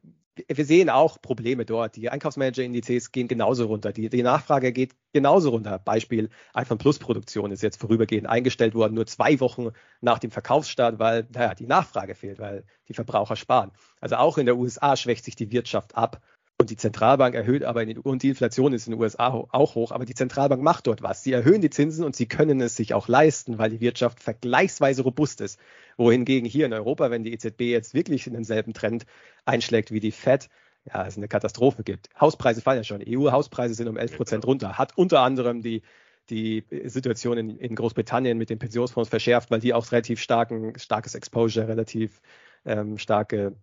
wir 0.47 0.65
sehen 0.65 0.89
auch 0.89 1.21
Probleme 1.21 1.65
dort. 1.65 1.95
Die 1.95 2.10
Einkaufsmanager-Indizes 2.10 3.12
gehen 3.12 3.28
genauso 3.28 3.65
runter. 3.65 3.91
Die, 3.91 4.10
die, 4.10 4.23
Nachfrage 4.23 4.71
geht 4.71 4.95
genauso 5.13 5.50
runter. 5.50 5.80
Beispiel 5.80 6.30
iPhone 6.54 6.78
Plus 6.78 7.00
Produktion 7.00 7.52
ist 7.52 7.63
jetzt 7.63 7.80
vorübergehend 7.80 8.28
eingestellt 8.28 8.76
worden, 8.76 8.93
nur 8.93 9.06
zwei 9.06 9.39
Wochen 9.39 9.69
nach 10.02 10.19
dem 10.19 10.32
Verkaufsstart, 10.32 11.00
weil 11.00 11.28
naja, 11.34 11.56
die 11.56 11.67
Nachfrage 11.67 12.15
fehlt, 12.15 12.39
weil 12.39 12.65
die 12.88 12.93
Verbraucher 12.93 13.36
sparen. 13.36 13.71
Also 14.00 14.15
auch 14.15 14.38
in 14.38 14.45
der 14.45 14.58
USA 14.58 14.95
schwächt 14.95 15.26
sich 15.26 15.36
die 15.36 15.52
Wirtschaft 15.52 15.95
ab. 15.95 16.21
Und 16.60 16.72
die 16.72 16.76
Zentralbank 16.76 17.36
erhöht 17.36 17.63
aber, 17.63 17.86
den, 17.86 18.00
und 18.00 18.24
die 18.24 18.30
Inflation 18.30 18.74
ist 18.74 18.88
in 18.88 18.93
den 18.93 19.00
USA 19.00 19.28
auch 19.28 19.76
hoch, 19.76 19.91
aber 19.91 20.06
die 20.06 20.15
Zentralbank 20.15 20.63
macht 20.63 20.88
dort 20.88 21.04
was. 21.04 21.22
Sie 21.22 21.32
erhöhen 21.32 21.62
die 21.62 21.70
Zinsen 21.70 22.04
und 22.04 22.15
sie 22.15 22.28
können 22.28 22.60
es 22.62 22.76
sich 22.76 22.96
auch 22.96 23.08
leisten, 23.08 23.60
weil 23.60 23.70
die 23.70 23.80
Wirtschaft 23.80 24.20
vergleichsweise 24.20 25.04
robust 25.04 25.39
ist. 25.41 25.60
Wohingegen 25.98 26.50
hier 26.50 26.65
in 26.65 26.74
Europa, 26.74 27.12
wenn 27.12 27.24
die 27.24 27.32
EZB 27.32 27.62
jetzt 27.62 27.93
wirklich 27.93 28.26
in 28.26 28.34
denselben 28.34 28.74
Trend 28.74 29.06
einschlägt 29.46 29.91
wie 29.91 30.00
die 30.00 30.12
Fed, 30.12 30.50
ja, 30.91 31.06
es 31.06 31.15
eine 31.15 31.28
Katastrophe 31.28 31.84
gibt. 31.84 32.10
Hauspreise 32.20 32.62
fallen 32.62 32.80
ja 32.80 32.84
schon. 32.84 33.04
EU-Hauspreise 33.08 33.76
sind 33.76 33.88
um 33.88 33.98
11 33.98 34.17
Prozent 34.17 34.48
runter. 34.48 34.80
Hat 34.80 34.98
unter 34.98 35.20
anderem 35.20 35.62
die, 35.62 35.84
die 36.32 36.63
Situation 36.86 37.38
in, 37.38 37.58
in, 37.58 37.76
Großbritannien 37.76 38.36
mit 38.36 38.50
den 38.50 38.58
Pensionsfonds 38.58 39.10
verschärft, 39.12 39.52
weil 39.52 39.60
die 39.60 39.76
auch 39.76 39.91
relativ 39.91 40.20
starken, 40.20 40.74
starkes 40.80 41.13
Exposure, 41.13 41.67
relativ 41.67 42.20
ähm, 42.65 42.98
starke 42.98 43.56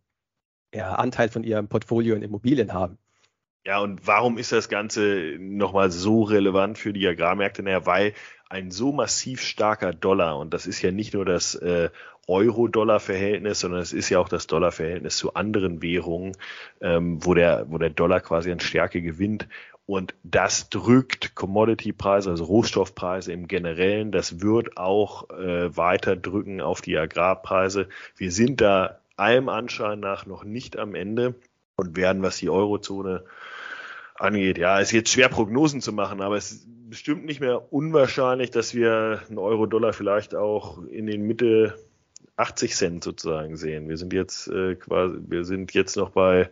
ja, 0.75 0.95
Anteil 0.95 1.29
von 1.29 1.45
ihrem 1.45 1.69
Portfolio 1.69 2.15
in 2.15 2.23
Immobilien 2.23 2.73
haben. 2.73 2.99
Ja, 3.67 3.79
und 3.79 4.07
warum 4.07 4.37
ist 4.37 4.53
das 4.53 4.69
Ganze 4.69 5.37
nochmal 5.39 5.91
so 5.91 6.23
relevant 6.23 6.77
für 6.77 6.93
die 6.93 7.07
Agrarmärkte? 7.07 7.63
Naja, 7.63 7.87
weil 7.87 8.13
ein 8.51 8.71
so 8.71 8.93
massiv 8.93 9.41
starker 9.41 9.95
Dollar, 9.95 10.39
und 10.39 10.53
das 10.53 10.67
ist 10.67 10.83
ja 10.83 10.91
nicht 10.91 11.15
nur 11.15 11.25
das 11.25 11.55
äh, 11.55 11.89
Euro-Dollar-Verhältnis, 12.29 13.61
sondern 13.61 13.81
es 13.81 13.95
ist 13.95 14.11
ja 14.11 14.19
auch 14.19 14.29
das 14.29 14.47
Dollar-Verhältnis 14.47 15.17
zu 15.17 15.33
anderen 15.35 15.81
Währungen, 15.81 16.37
ähm, 16.83 17.25
wo, 17.25 17.33
der, 17.33 17.67
wo 17.71 17.79
der 17.79 17.91
Dollar 17.91 18.21
quasi 18.21 18.53
an 18.53 18.61
Stärke 18.61 19.01
gewinnt. 19.01 19.49
Und 19.87 20.15
das 20.23 20.69
drückt 20.71 21.35
Commodity-Preise, 21.35 22.31
also 22.31 22.45
Rohstoffpreise 22.45 23.33
im 23.33 23.49
Generellen. 23.49 24.13
Das 24.13 24.41
wird 24.41 24.77
auch 24.77 25.29
äh, 25.31 25.75
weiter 25.77 26.17
drücken 26.17 26.61
auf 26.61 26.81
die 26.81 26.97
Agrarpreise. 26.97 27.89
Wir 28.17 28.31
sind 28.31 28.61
da 28.61 29.01
allem 29.17 29.49
Anschein 29.49 30.01
nach 30.01 30.27
noch 30.27 30.45
nicht 30.45 30.79
am 30.79 30.95
Ende 30.95 31.35
und 31.77 31.97
werden, 31.97 32.23
was 32.23 32.39
die 32.39 32.51
Eurozone 32.51 33.25
angeht. 34.17 34.59
Ja, 34.59 34.79
ist 34.79 34.93
jetzt 34.93 35.11
schwer 35.11 35.29
Prognosen 35.29 35.81
zu 35.81 35.93
machen, 35.93 36.21
aber 36.21 36.37
es 36.37 36.53
ist 36.53 36.67
bestimmt 36.89 37.25
nicht 37.25 37.41
mehr 37.41 37.73
unwahrscheinlich, 37.73 38.51
dass 38.51 38.75
wir 38.75 39.23
einen 39.29 39.39
Euro-Dollar 39.39 39.93
vielleicht 39.93 40.35
auch 40.35 40.83
in 40.85 41.07
den 41.07 41.27
Mitte 41.27 41.75
80 42.37 42.75
Cent 42.75 43.05
sozusagen 43.05 43.57
sehen. 43.57 43.89
Wir 43.89 43.97
sind 43.97 44.13
jetzt 44.13 44.49
äh, 44.49 44.75
quasi, 44.75 45.19
wir 45.27 45.45
sind 45.45 45.73
jetzt 45.73 45.97
noch 45.97 46.11
bei 46.11 46.51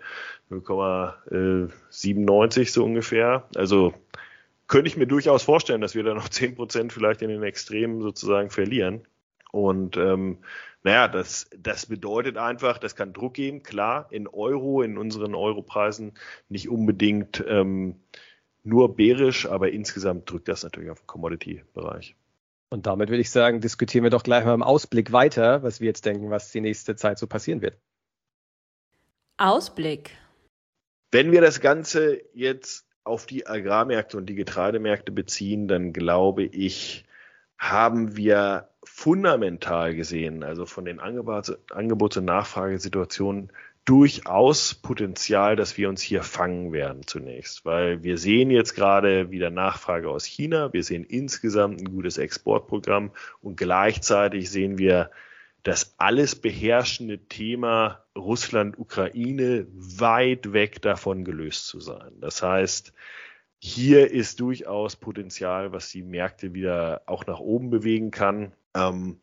0,97 0.51 2.71
so 2.71 2.85
ungefähr. 2.85 3.49
Also 3.57 3.95
könnte 4.69 4.89
ich 4.89 4.97
mir 4.97 5.07
durchaus 5.07 5.43
vorstellen, 5.43 5.81
dass 5.81 5.95
wir 5.95 6.05
da 6.05 6.15
noch 6.15 6.29
10 6.29 6.55
Prozent 6.55 6.93
vielleicht 6.93 7.23
in 7.23 7.29
den 7.29 7.43
Extremen 7.43 8.01
sozusagen 8.01 8.51
verlieren. 8.51 9.01
Und 9.51 9.97
ähm, 9.97 10.39
naja, 10.85 11.09
das, 11.09 11.49
das 11.57 11.87
bedeutet 11.87 12.37
einfach, 12.37 12.79
das 12.79 12.97
kann 12.97 13.13
Druck 13.13 13.35
geben, 13.35 13.63
klar, 13.63 14.09
in 14.11 14.27
Euro, 14.27 14.83
in 14.83 14.99
unseren 14.99 15.35
Europreisen 15.35 16.15
nicht 16.49 16.69
unbedingt 16.69 17.43
ähm, 17.47 18.01
nur 18.65 18.97
bärisch, 18.97 19.47
aber 19.47 19.71
insgesamt 19.71 20.31
drückt 20.31 20.49
das 20.49 20.65
natürlich 20.65 20.91
auf 20.91 21.01
den 21.01 21.07
Commodity-Bereich. 21.07 22.17
Und 22.69 22.87
damit 22.87 23.11
würde 23.11 23.21
ich 23.21 23.31
sagen, 23.31 23.61
diskutieren 23.61 24.03
wir 24.03 24.11
doch 24.11 24.23
gleich 24.23 24.45
mal 24.45 24.55
im 24.55 24.63
Ausblick 24.63 25.13
weiter, 25.13 25.63
was 25.63 25.81
wir 25.81 25.89
jetzt 25.89 26.07
denken, 26.07 26.31
was 26.31 26.53
die 26.53 26.61
nächste 26.61 26.97
Zeit 26.97 27.19
so 27.19 27.27
passieren 27.27 27.61
wird. 27.61 27.77
Ausblick. 29.37 30.17
Wenn 31.11 31.33
wir 31.33 31.43
das 31.43 31.61
Ganze 31.61 32.23
jetzt 32.33 32.87
auf 33.05 33.27
die 33.27 33.47
Agrarmärkte 33.47 34.17
und 34.17 34.27
die 34.27 34.35
Getreidemärkte 34.35 35.13
beziehen, 35.13 35.69
dann 35.69 35.93
glaube 35.93 36.45
ich, 36.45 37.05
haben 37.59 38.17
wir 38.17 38.72
fundamental 38.85 39.95
gesehen, 39.95 40.43
also 40.43 40.67
von 40.67 40.85
den 40.85 41.01
Angebots-, 41.01 41.57
und 42.17 42.25
Nachfragesituationen, 42.25 43.51
durchaus 43.85 44.75
Potenzial, 44.75 45.57
dass 45.57 45.77
wir 45.77 45.89
uns 45.89 46.01
hier 46.01 46.23
fangen 46.23 46.73
werden 46.73 47.07
zunächst, 47.07 47.65
weil 47.65 48.05
wir 48.05 48.17
sehen 48.17 48.51
jetzt 48.51 48.75
gerade 48.75 49.31
wieder 49.31 49.51
Nachfrage 49.51 50.09
aus 50.09 50.25
China, 50.25 50.73
wir 50.73 50.85
sehen 50.85 51.05
insgesamt 51.05 51.81
ein 51.81 51.91
gutes 51.91 52.17
Exportprogramm 52.17 53.11
und 53.41 53.57
gleichzeitig 53.57 54.51
sehen 54.51 54.79
wir 54.79 55.11
das 55.65 55.95
alles 55.99 56.37
beherrschende 56.37 57.19
Thema 57.19 58.05
Russland-Ukraine 58.17 59.67
weit 59.73 60.53
weg 60.53 60.83
davon 60.83 61.25
gelöst 61.25 61.67
zu 61.67 61.81
sein. 61.81 62.13
Das 62.21 62.43
heißt, 62.43 62.93
hier 63.59 64.11
ist 64.11 64.41
durchaus 64.41 64.97
Potenzial, 64.97 65.73
was 65.73 65.91
die 65.91 66.03
Märkte 66.03 66.53
wieder 66.53 67.03
auch 67.07 67.27
nach 67.27 67.39
oben 67.39 67.71
bewegen 67.71 68.11
kann. 68.11 68.53
Ähm, 68.75 69.21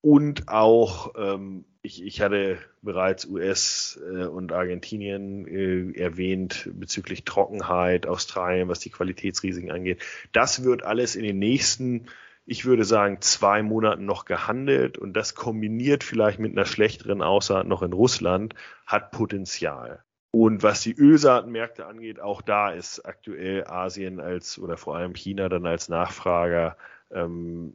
und 0.00 0.48
auch, 0.48 1.14
ähm, 1.16 1.64
ich, 1.82 2.04
ich 2.04 2.20
hatte 2.20 2.58
bereits 2.82 3.26
US 3.26 4.00
äh, 4.02 4.24
und 4.24 4.52
Argentinien 4.52 5.46
äh, 5.46 5.98
erwähnt 5.98 6.70
bezüglich 6.72 7.24
Trockenheit, 7.24 8.06
Australien, 8.06 8.68
was 8.68 8.80
die 8.80 8.90
Qualitätsrisiken 8.90 9.70
angeht. 9.70 10.02
Das 10.32 10.62
wird 10.64 10.82
alles 10.84 11.16
in 11.16 11.24
den 11.24 11.38
nächsten, 11.38 12.06
ich 12.46 12.64
würde 12.64 12.84
sagen, 12.84 13.20
zwei 13.20 13.62
Monaten 13.62 14.04
noch 14.04 14.24
gehandelt 14.24 14.98
und 14.98 15.14
das 15.14 15.34
kombiniert 15.34 16.04
vielleicht 16.04 16.38
mit 16.38 16.52
einer 16.52 16.66
schlechteren 16.66 17.22
Aussaat 17.22 17.66
noch 17.66 17.82
in 17.82 17.92
Russland, 17.92 18.54
hat 18.86 19.10
Potenzial. 19.10 20.04
Und 20.30 20.62
was 20.62 20.82
die 20.82 20.94
Ölsaatenmärkte 20.94 21.86
angeht, 21.86 22.20
auch 22.20 22.42
da 22.42 22.70
ist 22.70 23.04
aktuell 23.04 23.64
Asien 23.66 24.20
als 24.20 24.58
oder 24.58 24.76
vor 24.76 24.96
allem 24.96 25.14
China 25.14 25.48
dann 25.48 25.66
als 25.66 25.88
Nachfrager 25.88 26.76
ähm, 27.10 27.74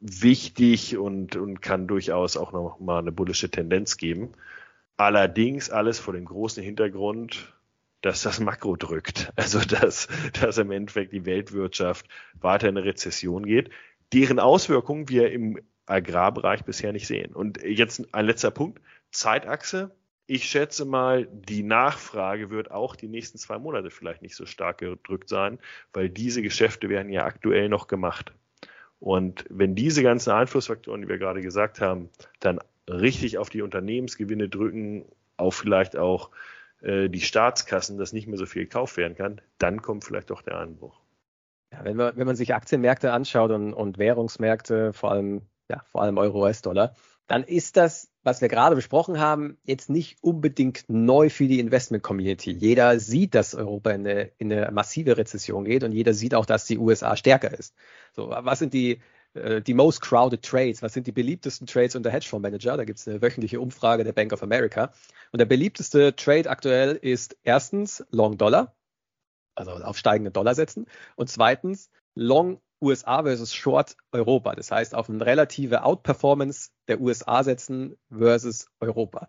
wichtig 0.00 0.96
und, 0.96 1.36
und 1.36 1.60
kann 1.60 1.86
durchaus 1.86 2.36
auch 2.36 2.52
noch 2.52 2.80
mal 2.80 2.98
eine 2.98 3.12
bullische 3.12 3.50
Tendenz 3.50 3.96
geben. 3.96 4.32
Allerdings 4.96 5.70
alles 5.70 5.98
vor 5.98 6.14
dem 6.14 6.24
großen 6.24 6.62
Hintergrund, 6.62 7.54
dass 8.00 8.22
das 8.22 8.40
Makro 8.40 8.76
drückt. 8.76 9.32
Also 9.36 9.60
dass, 9.60 10.08
dass 10.40 10.58
im 10.58 10.70
Endeffekt 10.70 11.12
die 11.12 11.24
Weltwirtschaft 11.24 12.06
weiter 12.40 12.68
in 12.68 12.76
eine 12.76 12.86
Rezession 12.86 13.44
geht, 13.44 13.70
deren 14.12 14.38
Auswirkungen 14.38 15.08
wir 15.08 15.30
im 15.30 15.60
Agrarbereich 15.86 16.64
bisher 16.64 16.92
nicht 16.92 17.06
sehen. 17.06 17.34
Und 17.34 17.62
jetzt 17.62 18.14
ein 18.14 18.26
letzter 18.26 18.50
Punkt. 18.50 18.80
Zeitachse 19.10 19.90
ich 20.30 20.44
schätze 20.44 20.84
mal, 20.84 21.26
die 21.26 21.62
Nachfrage 21.62 22.50
wird 22.50 22.70
auch 22.70 22.96
die 22.96 23.08
nächsten 23.08 23.38
zwei 23.38 23.58
Monate 23.58 23.90
vielleicht 23.90 24.20
nicht 24.20 24.36
so 24.36 24.44
stark 24.44 24.78
gedrückt 24.78 25.30
sein, 25.30 25.58
weil 25.94 26.10
diese 26.10 26.42
Geschäfte 26.42 26.90
werden 26.90 27.10
ja 27.10 27.24
aktuell 27.24 27.70
noch 27.70 27.86
gemacht. 27.88 28.34
Und 29.00 29.44
wenn 29.48 29.74
diese 29.74 30.02
ganzen 30.02 30.30
Einflussfaktoren, 30.30 31.02
die 31.02 31.08
wir 31.08 31.18
gerade 31.18 31.40
gesagt 31.40 31.80
haben, 31.80 32.10
dann 32.40 32.58
richtig 32.88 33.38
auf 33.38 33.50
die 33.50 33.62
Unternehmensgewinne 33.62 34.48
drücken, 34.48 35.04
auf 35.36 35.54
vielleicht 35.54 35.96
auch 35.96 36.30
äh, 36.80 37.08
die 37.08 37.20
Staatskassen, 37.20 37.98
dass 37.98 38.12
nicht 38.12 38.26
mehr 38.26 38.38
so 38.38 38.46
viel 38.46 38.64
gekauft 38.64 38.96
werden 38.96 39.16
kann, 39.16 39.40
dann 39.58 39.82
kommt 39.82 40.04
vielleicht 40.04 40.30
doch 40.30 40.42
der 40.42 40.58
Einbruch. 40.58 41.00
Ja, 41.72 41.84
wenn, 41.84 41.96
man, 41.96 42.16
wenn 42.16 42.26
man 42.26 42.36
sich 42.36 42.54
Aktienmärkte 42.54 43.12
anschaut 43.12 43.50
und, 43.50 43.74
und 43.74 43.98
Währungsmärkte, 43.98 44.92
vor 44.92 45.12
allem, 45.12 45.42
ja, 45.70 45.82
vor 45.84 46.02
allem 46.02 46.18
Euro-US-Dollar, 46.18 46.94
dann 47.28 47.44
ist 47.44 47.76
das, 47.76 48.10
was 48.22 48.40
wir 48.40 48.48
gerade 48.48 48.74
besprochen 48.74 49.20
haben, 49.20 49.58
jetzt 49.62 49.90
nicht 49.90 50.16
unbedingt 50.22 50.84
neu 50.88 51.28
für 51.28 51.46
die 51.46 51.60
Investment-Community. 51.60 52.50
Jeder 52.50 52.98
sieht, 52.98 53.34
dass 53.34 53.54
Europa 53.54 53.90
in 53.90 54.06
eine, 54.06 54.32
in 54.38 54.52
eine 54.52 54.72
massive 54.72 55.16
Rezession 55.16 55.64
geht 55.64 55.84
und 55.84 55.92
jeder 55.92 56.14
sieht 56.14 56.34
auch, 56.34 56.46
dass 56.46 56.64
die 56.64 56.78
USA 56.78 57.16
stärker 57.16 57.56
ist. 57.56 57.74
So, 58.16 58.30
was 58.30 58.58
sind 58.58 58.72
die, 58.72 59.02
äh, 59.34 59.60
die 59.60 59.74
most 59.74 60.00
crowded 60.00 60.42
Trades? 60.42 60.82
Was 60.82 60.94
sind 60.94 61.06
die 61.06 61.12
beliebtesten 61.12 61.66
Trades 61.66 61.96
unter 61.96 62.10
Hedgefondsmanager? 62.10 62.78
Da 62.78 62.84
gibt 62.84 62.98
es 62.98 63.06
eine 63.06 63.20
wöchentliche 63.20 63.60
Umfrage 63.60 64.04
der 64.04 64.14
Bank 64.14 64.32
of 64.32 64.42
America. 64.42 64.92
Und 65.30 65.38
der 65.38 65.46
beliebteste 65.46 66.16
Trade 66.16 66.48
aktuell 66.48 66.96
ist 66.96 67.36
erstens 67.42 68.04
Long 68.10 68.38
Dollar, 68.38 68.74
also 69.54 69.72
auf 69.72 69.98
steigende 69.98 70.30
Dollar 70.30 70.54
setzen. 70.54 70.86
Und 71.14 71.28
zweitens 71.28 71.90
Long 72.14 72.62
USA 72.80 73.22
versus 73.22 73.54
Short 73.54 73.96
Europa. 74.12 74.54
Das 74.54 74.70
heißt, 74.70 74.94
auf 74.94 75.08
eine 75.08 75.24
relative 75.24 75.82
Outperformance 75.82 76.70
der 76.86 77.00
USA 77.00 77.42
setzen 77.42 77.96
versus 78.10 78.68
Europa. 78.80 79.28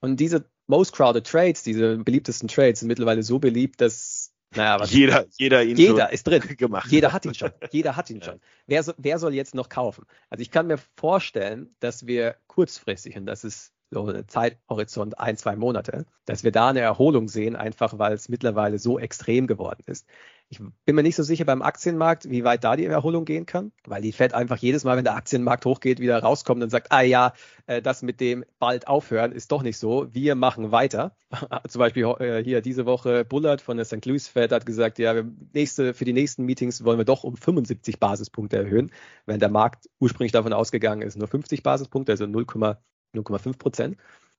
Und 0.00 0.20
diese 0.20 0.44
most 0.66 0.92
crowded 0.92 1.26
Trades, 1.26 1.62
diese 1.62 1.96
beliebtesten 1.98 2.48
Trades 2.48 2.80
sind 2.80 2.88
mittlerweile 2.88 3.22
so 3.22 3.38
beliebt, 3.38 3.80
dass 3.80 4.32
naja, 4.54 4.80
was 4.80 4.92
jeder, 4.92 5.26
jeder, 5.36 5.62
ihn 5.62 5.76
jeder 5.76 6.10
ist 6.12 6.26
drin 6.26 6.42
gemacht. 6.56 6.90
Jeder 6.90 7.12
hat 7.12 7.26
ihn 7.26 7.34
schon. 7.34 7.50
Jeder 7.70 7.96
hat 7.96 8.08
ihn 8.08 8.22
schon. 8.22 8.40
Wer, 8.66 8.82
so, 8.82 8.92
wer 8.96 9.18
soll 9.18 9.34
jetzt 9.34 9.54
noch 9.54 9.68
kaufen? 9.68 10.06
Also 10.30 10.40
ich 10.42 10.50
kann 10.50 10.66
mir 10.66 10.78
vorstellen, 10.96 11.74
dass 11.80 12.06
wir 12.06 12.36
kurzfristig, 12.46 13.16
und 13.16 13.26
das 13.26 13.44
ist 13.44 13.72
so 13.90 14.06
ein 14.06 14.28
Zeithorizont 14.28 15.18
ein, 15.18 15.36
zwei 15.36 15.56
Monate, 15.56 16.06
dass 16.24 16.44
wir 16.44 16.52
da 16.52 16.68
eine 16.68 16.80
Erholung 16.80 17.28
sehen, 17.28 17.56
einfach 17.56 17.98
weil 17.98 18.12
es 18.14 18.28
mittlerweile 18.28 18.78
so 18.78 18.98
extrem 18.98 19.46
geworden 19.46 19.82
ist. 19.86 20.06
Ich 20.50 20.58
bin 20.58 20.94
mir 20.94 21.02
nicht 21.02 21.16
so 21.16 21.22
sicher 21.22 21.44
beim 21.44 21.60
Aktienmarkt, 21.60 22.30
wie 22.30 22.42
weit 22.42 22.64
da 22.64 22.74
die 22.74 22.86
Erholung 22.86 23.26
gehen 23.26 23.44
kann, 23.44 23.70
weil 23.86 24.00
die 24.00 24.12
Fed 24.12 24.32
einfach 24.32 24.56
jedes 24.56 24.82
Mal, 24.82 24.96
wenn 24.96 25.04
der 25.04 25.14
Aktienmarkt 25.14 25.66
hochgeht, 25.66 26.00
wieder 26.00 26.18
rauskommt 26.20 26.62
und 26.62 26.70
sagt, 26.70 26.90
ah 26.90 27.02
ja, 27.02 27.34
äh, 27.66 27.82
das 27.82 28.00
mit 28.00 28.18
dem 28.18 28.46
bald 28.58 28.88
aufhören 28.88 29.32
ist 29.32 29.52
doch 29.52 29.62
nicht 29.62 29.76
so. 29.76 30.06
Wir 30.14 30.36
machen 30.36 30.72
weiter. 30.72 31.14
Zum 31.68 31.80
Beispiel 31.80 32.04
äh, 32.20 32.42
hier 32.42 32.62
diese 32.62 32.86
Woche 32.86 33.26
Bullard 33.26 33.60
von 33.60 33.76
der 33.76 33.84
St. 33.84 34.06
Louis 34.06 34.26
Fed 34.26 34.50
hat 34.50 34.64
gesagt, 34.64 34.98
ja, 34.98 35.22
nächste, 35.52 35.92
für 35.92 36.06
die 36.06 36.14
nächsten 36.14 36.44
Meetings 36.44 36.82
wollen 36.82 36.98
wir 36.98 37.04
doch 37.04 37.24
um 37.24 37.36
75 37.36 38.00
Basispunkte 38.00 38.56
erhöhen, 38.56 38.90
wenn 39.26 39.40
der 39.40 39.50
Markt 39.50 39.90
ursprünglich 40.00 40.32
davon 40.32 40.54
ausgegangen 40.54 41.02
ist, 41.02 41.18
nur 41.18 41.28
50 41.28 41.62
Basispunkte, 41.62 42.12
also 42.12 42.24
0,5 42.24 43.58
Prozent. 43.58 43.98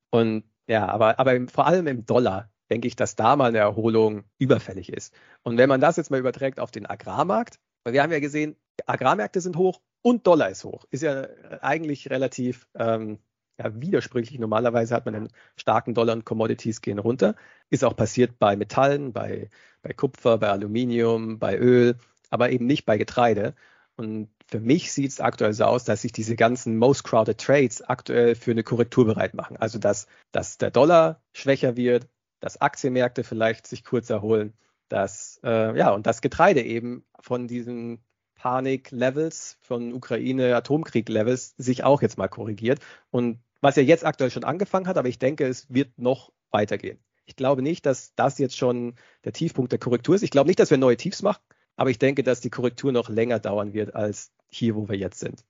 Und 0.10 0.44
ja, 0.68 0.88
aber, 0.88 1.20
aber 1.20 1.48
vor 1.48 1.68
allem 1.68 1.86
im 1.86 2.08
Dollar 2.08 2.50
denke 2.70 2.88
ich, 2.88 2.96
dass 2.96 3.16
da 3.16 3.36
mal 3.36 3.50
eine 3.50 3.58
Erholung 3.60 4.24
überfällig 4.38 4.92
ist. 4.92 5.14
Und 5.44 5.58
wenn 5.58 5.70
man 5.70 5.82
das 5.82 5.98
jetzt 5.98 6.12
mal 6.12 6.20
überträgt 6.20 6.60
auf 6.60 6.72
den 6.72 6.86
Agrarmarkt, 6.86 7.60
weil 7.84 7.94
wir 7.94 8.04
haben 8.04 8.12
ja 8.12 8.20
gesehen, 8.20 8.56
Agrarmärkte 8.86 9.42
sind 9.42 9.58
hoch 9.58 9.82
und 10.02 10.28
Dollar 10.28 10.50
ist 10.50 10.64
hoch. 10.64 10.86
Ist 10.92 11.04
ja 11.04 11.28
eigentlich 11.62 12.10
relativ 12.10 12.68
ähm, 12.76 13.20
ja, 13.58 13.82
widersprüchlich. 13.82 14.40
Normalerweise 14.40 14.96
hat 14.96 15.06
man 15.06 15.16
einen 15.16 15.30
starken 15.56 15.94
Dollar 15.94 16.16
und 16.16 16.26
Commodities 16.26 16.82
gehen 16.82 17.00
runter. 17.00 17.36
Ist 17.70 17.84
auch 17.84 17.96
passiert 17.96 18.40
bei 18.40 18.56
Metallen, 18.56 19.12
bei, 19.12 19.50
bei 19.82 19.94
Kupfer, 19.94 20.38
bei 20.38 20.50
Aluminium, 20.50 21.40
bei 21.40 21.58
Öl, 21.58 21.98
aber 22.30 22.52
eben 22.52 22.66
nicht 22.66 22.86
bei 22.86 22.98
Getreide. 22.98 23.56
Und 23.98 24.30
für 24.48 24.62
mich 24.62 24.94
sieht 24.94 25.12
es 25.12 25.20
aktuell 25.20 25.54
so 25.54 25.66
aus, 25.66 25.84
dass 25.84 26.04
sich 26.04 26.14
diese 26.14 26.38
ganzen 26.38 26.78
most 26.78 27.04
crowded 27.04 27.38
Trades 27.38 27.82
aktuell 27.82 28.36
für 28.36 28.52
eine 28.52 28.64
Korrektur 28.64 29.06
bereit 29.06 29.34
machen. 29.34 29.58
Also 29.58 29.78
dass, 29.78 30.08
dass 30.32 30.58
der 30.58 30.72
Dollar 30.72 31.22
schwächer 31.34 31.76
wird, 31.76 32.08
dass 32.40 32.62
Aktienmärkte 32.62 33.24
vielleicht 33.24 33.68
sich 33.68 33.84
kurz 33.84 34.10
erholen, 34.10 34.54
dass 34.88 35.40
äh, 35.44 35.78
ja 35.78 35.92
und 35.92 36.08
das 36.08 36.22
Getreide 36.22 36.62
eben 36.62 37.06
von 37.20 37.48
diesen 37.48 38.04
Panik-Levels, 38.36 39.58
von 39.62 39.94
Ukraine-Atomkrieg-Levels 39.94 41.56
sich 41.58 41.84
auch 41.84 42.02
jetzt 42.02 42.18
mal 42.18 42.30
korrigiert. 42.30 42.80
Und 43.12 43.40
was 43.62 43.76
ja 43.76 43.84
jetzt 43.84 44.06
aktuell 44.06 44.32
schon 44.32 44.46
angefangen 44.46 44.88
hat, 44.88 44.98
aber 44.98 45.10
ich 45.10 45.20
denke, 45.20 45.46
es 45.46 45.72
wird 45.72 46.00
noch 46.00 46.32
weitergehen. 46.50 47.00
Ich 47.26 47.36
glaube 47.36 47.62
nicht, 47.62 47.86
dass 47.86 48.16
das 48.16 48.40
jetzt 48.40 48.58
schon 48.58 48.96
der 49.26 49.34
Tiefpunkt 49.34 49.72
der 49.72 49.80
Korrektur 49.80 50.16
ist. 50.16 50.24
Ich 50.24 50.32
glaube 50.32 50.48
nicht, 50.48 50.60
dass 50.60 50.72
wir 50.72 50.78
neue 50.78 50.98
Tiefs 50.98 51.22
machen, 51.22 51.44
aber 51.76 51.90
ich 51.90 52.00
denke, 52.00 52.24
dass 52.24 52.40
die 52.40 52.50
Korrektur 52.50 52.92
noch 52.92 53.10
länger 53.10 53.40
dauern 53.40 53.74
wird 53.74 53.94
als 53.94 54.32
hier, 54.48 54.76
wo 54.76 54.88
wir 54.88 54.98
jetzt 54.98 55.20
sind. 55.20 55.44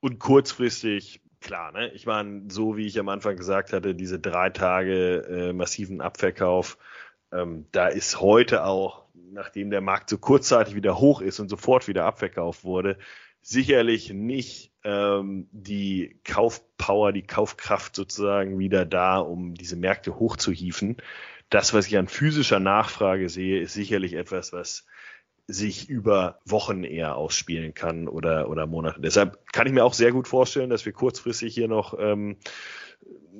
Und 0.00 0.18
kurzfristig, 0.18 1.22
klar, 1.40 1.72
ne? 1.72 1.90
Ich 1.92 2.06
meine, 2.06 2.44
so 2.48 2.76
wie 2.76 2.86
ich 2.86 2.98
am 2.98 3.08
Anfang 3.08 3.36
gesagt 3.36 3.72
hatte, 3.72 3.94
diese 3.94 4.18
drei 4.18 4.50
Tage 4.50 5.18
äh, 5.28 5.52
massiven 5.52 6.00
Abverkauf, 6.00 6.78
ähm, 7.32 7.66
da 7.72 7.88
ist 7.88 8.20
heute 8.20 8.64
auch, 8.64 9.04
nachdem 9.14 9.70
der 9.70 9.80
Markt 9.80 10.10
so 10.10 10.18
kurzzeitig 10.18 10.74
wieder 10.74 10.98
hoch 10.98 11.20
ist 11.20 11.40
und 11.40 11.48
sofort 11.48 11.88
wieder 11.88 12.04
abverkauft 12.04 12.64
wurde, 12.64 12.98
sicherlich 13.42 14.12
nicht 14.12 14.72
ähm, 14.84 15.48
die 15.52 16.20
Kaufpower, 16.24 17.12
die 17.12 17.26
Kaufkraft 17.26 17.94
sozusagen 17.94 18.58
wieder 18.58 18.84
da, 18.84 19.18
um 19.18 19.54
diese 19.54 19.76
Märkte 19.76 20.18
hochzuhieven. 20.18 20.96
Das, 21.48 21.72
was 21.72 21.86
ich 21.86 21.96
an 21.96 22.08
physischer 22.08 22.58
Nachfrage 22.58 23.28
sehe, 23.28 23.60
ist 23.60 23.74
sicherlich 23.74 24.14
etwas, 24.14 24.52
was 24.52 24.86
sich 25.48 25.88
über 25.88 26.40
Wochen 26.44 26.82
eher 26.82 27.16
ausspielen 27.16 27.72
kann 27.72 28.08
oder, 28.08 28.50
oder 28.50 28.66
Monate. 28.66 29.00
Deshalb 29.00 29.46
kann 29.52 29.66
ich 29.66 29.72
mir 29.72 29.84
auch 29.84 29.94
sehr 29.94 30.12
gut 30.12 30.26
vorstellen, 30.26 30.70
dass 30.70 30.84
wir 30.84 30.92
kurzfristig 30.92 31.54
hier 31.54 31.68
noch 31.68 31.96
ähm, 31.98 32.36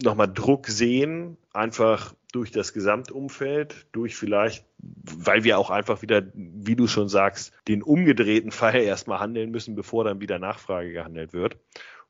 nochmal 0.02 0.32
Druck 0.32 0.68
sehen, 0.68 1.36
einfach 1.52 2.14
durch 2.32 2.50
das 2.50 2.72
Gesamtumfeld, 2.72 3.86
durch 3.92 4.14
vielleicht, 4.14 4.66
weil 4.78 5.42
wir 5.42 5.58
auch 5.58 5.70
einfach 5.70 6.02
wieder, 6.02 6.22
wie 6.34 6.76
du 6.76 6.86
schon 6.86 7.08
sagst, 7.08 7.52
den 7.66 7.82
umgedrehten 7.82 8.50
Fall 8.50 8.76
erstmal 8.76 9.20
handeln 9.20 9.50
müssen, 9.50 9.74
bevor 9.74 10.04
dann 10.04 10.20
wieder 10.20 10.38
Nachfrage 10.38 10.92
gehandelt 10.92 11.32
wird. 11.32 11.56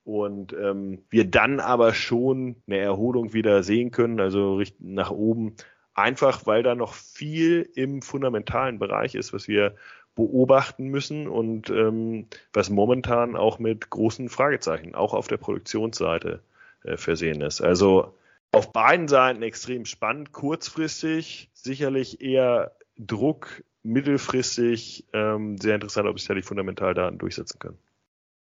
Und 0.04 0.52
ähm, 0.52 1.04
wir 1.10 1.28
dann 1.28 1.58
aber 1.58 1.92
schon 1.94 2.56
eine 2.66 2.78
Erholung 2.78 3.32
wieder 3.32 3.62
sehen 3.62 3.90
können, 3.90 4.20
also 4.20 4.62
nach 4.78 5.10
oben, 5.10 5.56
einfach 5.96 6.46
weil 6.46 6.62
da 6.62 6.74
noch 6.74 6.94
viel 6.94 7.68
im 7.74 8.02
fundamentalen 8.02 8.78
Bereich 8.78 9.14
ist, 9.14 9.32
was 9.32 9.48
wir 9.48 9.74
beobachten 10.14 10.88
müssen 10.88 11.28
und 11.28 11.68
ähm, 11.70 12.26
was 12.52 12.70
momentan 12.70 13.36
auch 13.36 13.58
mit 13.58 13.90
großen 13.90 14.28
Fragezeichen, 14.28 14.94
auch 14.94 15.12
auf 15.12 15.28
der 15.28 15.36
Produktionsseite 15.36 16.40
äh, 16.84 16.96
versehen 16.96 17.42
ist. 17.42 17.60
Also 17.60 18.14
auf 18.52 18.72
beiden 18.72 19.08
Seiten 19.08 19.42
extrem 19.42 19.84
spannend, 19.84 20.32
kurzfristig 20.32 21.50
sicherlich 21.52 22.22
eher 22.22 22.72
Druck, 22.98 23.62
mittelfristig 23.82 25.04
ähm, 25.12 25.58
sehr 25.58 25.74
interessant, 25.74 26.08
ob 26.08 26.18
sich 26.18 26.28
da 26.28 26.34
die 26.34 26.42
Fundamentaldaten 26.42 27.18
durchsetzen 27.18 27.58
können. 27.58 27.78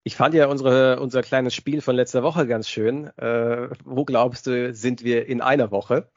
Ich 0.08 0.16
fand 0.16 0.34
ja 0.34 0.48
unsere, 0.48 1.02
unser 1.02 1.22
kleines 1.22 1.54
Spiel 1.54 1.82
von 1.82 1.94
letzter 1.94 2.24
Woche 2.24 2.48
ganz 2.48 2.70
schön. 2.70 3.08
Äh, 3.18 3.68
wo 3.84 4.06
glaubst 4.06 4.48
du, 4.48 4.74
sind 4.74 5.04
wir 5.04 5.26
in 5.28 5.42
einer 5.42 5.70
Woche? 5.70 6.08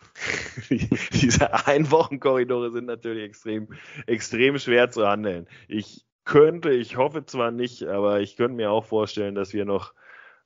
Diese 0.71 1.67
Einwochenkorridore 1.67 2.71
sind 2.71 2.87
natürlich 2.87 3.25
extrem, 3.25 3.67
extrem 4.07 4.59
schwer 4.59 4.93
zu 4.93 5.09
handeln. 5.09 5.49
Ich 5.67 6.05
könnte, 6.25 6.71
ich 6.71 6.99
hoffe 6.99 7.27
zwar 7.27 7.51
nicht, 7.51 7.83
aber 7.83 8.21
ich 8.21 8.37
könnte 8.37 8.55
mir 8.55 8.71
auch 8.71 8.85
vorstellen, 8.85 9.35
dass 9.35 9.55
wir 9.55 9.65
noch 9.65 9.93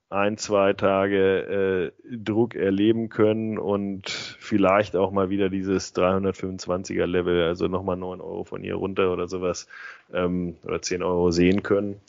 ein, 0.08 0.38
zwei 0.38 0.72
Tage 0.72 1.92
äh, 2.08 2.16
Druck 2.16 2.54
erleben 2.54 3.10
können 3.10 3.58
und 3.58 4.08
vielleicht 4.08 4.96
auch 4.96 5.10
mal 5.10 5.28
wieder 5.28 5.50
dieses 5.50 5.94
325er 5.94 7.04
Level, 7.04 7.42
also 7.42 7.68
nochmal 7.68 7.98
9 7.98 8.22
Euro 8.22 8.44
von 8.44 8.62
hier 8.62 8.76
runter 8.76 9.12
oder 9.12 9.28
sowas 9.28 9.66
ähm, 10.14 10.56
oder 10.64 10.80
10 10.80 11.02
Euro 11.02 11.30
sehen 11.30 11.62
können 11.62 12.00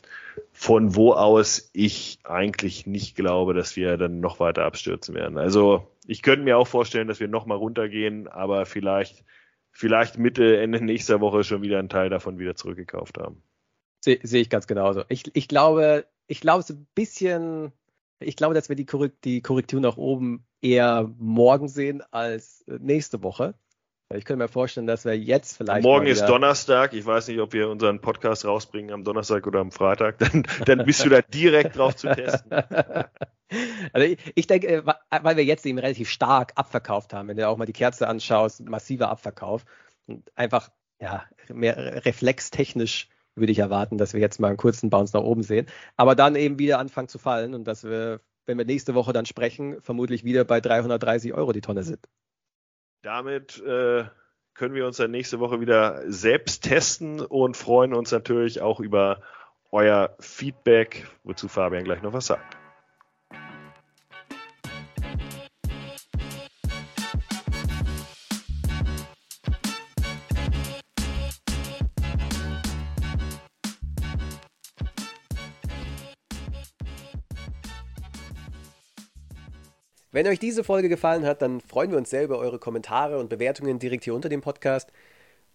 von 0.52 0.94
wo 0.94 1.12
aus 1.12 1.70
ich 1.72 2.18
eigentlich 2.24 2.86
nicht 2.86 3.16
glaube, 3.16 3.54
dass 3.54 3.76
wir 3.76 3.96
dann 3.96 4.20
noch 4.20 4.40
weiter 4.40 4.64
abstürzen 4.64 5.14
werden. 5.14 5.38
Also 5.38 5.86
ich 6.06 6.22
könnte 6.22 6.44
mir 6.44 6.58
auch 6.58 6.66
vorstellen, 6.66 7.08
dass 7.08 7.20
wir 7.20 7.28
noch 7.28 7.46
mal 7.46 7.56
runtergehen, 7.56 8.28
aber 8.28 8.66
vielleicht, 8.66 9.24
vielleicht 9.70 10.18
Mitte, 10.18 10.58
Ende 10.58 10.82
nächster 10.82 11.20
Woche 11.20 11.44
schon 11.44 11.62
wieder 11.62 11.78
einen 11.78 11.88
Teil 11.88 12.10
davon 12.10 12.38
wieder 12.38 12.54
zurückgekauft 12.54 13.18
haben. 13.18 13.42
Sehe 14.00 14.20
seh 14.22 14.40
ich 14.40 14.50
ganz 14.50 14.66
genauso. 14.66 15.04
Ich, 15.08 15.24
ich 15.34 15.48
glaube, 15.48 16.06
ich 16.26 16.40
glaube 16.40 16.62
so 16.62 16.74
ein 16.74 16.86
bisschen, 16.94 17.72
ich 18.20 18.36
glaube, 18.36 18.54
dass 18.54 18.68
wir 18.68 18.76
die, 18.76 18.86
Korrekt, 18.86 19.24
die 19.24 19.42
Korrektur 19.42 19.80
nach 19.80 19.96
oben 19.96 20.46
eher 20.60 21.12
morgen 21.18 21.68
sehen 21.68 22.02
als 22.10 22.64
nächste 22.66 23.22
Woche. 23.22 23.54
Ich 24.14 24.24
könnte 24.24 24.44
mir 24.44 24.48
vorstellen, 24.48 24.86
dass 24.86 25.04
wir 25.04 25.18
jetzt 25.18 25.56
vielleicht. 25.56 25.82
Morgen 25.82 26.06
ist 26.06 26.24
Donnerstag. 26.26 26.92
Ich 26.92 27.04
weiß 27.04 27.26
nicht, 27.26 27.40
ob 27.40 27.52
wir 27.52 27.68
unseren 27.68 28.00
Podcast 28.00 28.44
rausbringen 28.44 28.92
am 28.92 29.02
Donnerstag 29.02 29.46
oder 29.48 29.58
am 29.58 29.72
Freitag. 29.72 30.18
Dann, 30.26 30.44
dann 30.64 30.84
bist 30.84 31.04
du 31.04 31.08
da 31.08 31.22
direkt 31.22 31.76
drauf 31.76 31.96
zu 31.96 32.08
testen. 32.14 32.50
Also 33.92 34.08
ich, 34.08 34.18
ich 34.34 34.48
denke, 34.48 34.66
äh, 34.66 34.82
weil 34.84 35.36
wir 35.36 35.44
jetzt 35.44 35.64
eben 35.66 35.78
relativ 35.78 36.10
stark 36.10 36.50
abverkauft 36.56 37.12
haben, 37.12 37.28
wenn 37.28 37.36
du 37.36 37.46
auch 37.46 37.56
mal 37.56 37.64
die 37.64 37.72
Kerze 37.72 38.08
anschaust, 38.08 38.68
massiver 38.68 39.08
Abverkauf 39.08 39.64
und 40.06 40.28
einfach 40.34 40.72
ja 41.00 41.22
mehr 41.48 42.04
reflextechnisch 42.04 43.08
würde 43.36 43.52
ich 43.52 43.60
erwarten, 43.60 43.98
dass 43.98 44.14
wir 44.14 44.20
jetzt 44.20 44.40
mal 44.40 44.48
einen 44.48 44.56
kurzen 44.56 44.90
Bounce 44.90 45.16
nach 45.16 45.22
oben 45.22 45.44
sehen, 45.44 45.66
aber 45.96 46.16
dann 46.16 46.34
eben 46.34 46.58
wieder 46.58 46.80
anfangen 46.80 47.06
zu 47.06 47.18
fallen 47.18 47.54
und 47.54 47.68
dass 47.68 47.84
wir, 47.84 48.20
wenn 48.46 48.58
wir 48.58 48.64
nächste 48.64 48.96
Woche 48.96 49.12
dann 49.12 49.26
sprechen, 49.26 49.80
vermutlich 49.80 50.24
wieder 50.24 50.44
bei 50.44 50.60
330 50.60 51.32
Euro 51.32 51.52
die 51.52 51.60
Tonne 51.60 51.84
sind. 51.84 52.00
Damit 53.02 53.58
äh, 53.60 54.04
können 54.54 54.74
wir 54.74 54.86
uns 54.86 54.96
dann 54.96 55.10
nächste 55.10 55.38
Woche 55.38 55.60
wieder 55.60 56.02
selbst 56.10 56.64
testen 56.64 57.20
und 57.20 57.56
freuen 57.56 57.94
uns 57.94 58.10
natürlich 58.10 58.60
auch 58.60 58.80
über 58.80 59.20
euer 59.70 60.16
Feedback, 60.18 61.06
wozu 61.22 61.48
Fabian 61.48 61.84
gleich 61.84 62.02
noch 62.02 62.12
was 62.12 62.26
sagt. 62.26 62.56
Wenn 80.16 80.26
euch 80.28 80.38
diese 80.38 80.64
Folge 80.64 80.88
gefallen 80.88 81.26
hat, 81.26 81.42
dann 81.42 81.60
freuen 81.60 81.90
wir 81.90 81.98
uns 81.98 82.08
sehr 82.08 82.24
über 82.24 82.38
eure 82.38 82.58
Kommentare 82.58 83.18
und 83.18 83.28
Bewertungen 83.28 83.78
direkt 83.78 84.04
hier 84.04 84.14
unter 84.14 84.30
dem 84.30 84.40
Podcast. 84.40 84.90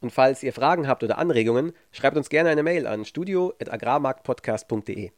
Und 0.02 0.12
falls 0.12 0.44
ihr 0.44 0.54
Fragen 0.54 0.88
habt 0.88 1.04
oder 1.04 1.18
Anregungen, 1.18 1.74
schreibt 1.92 2.16
uns 2.16 2.30
gerne 2.30 2.52
eine 2.52 2.62
Mail 2.62 2.86
an 2.86 3.04
studio.agrarmarktpodcast.de. 3.04 5.10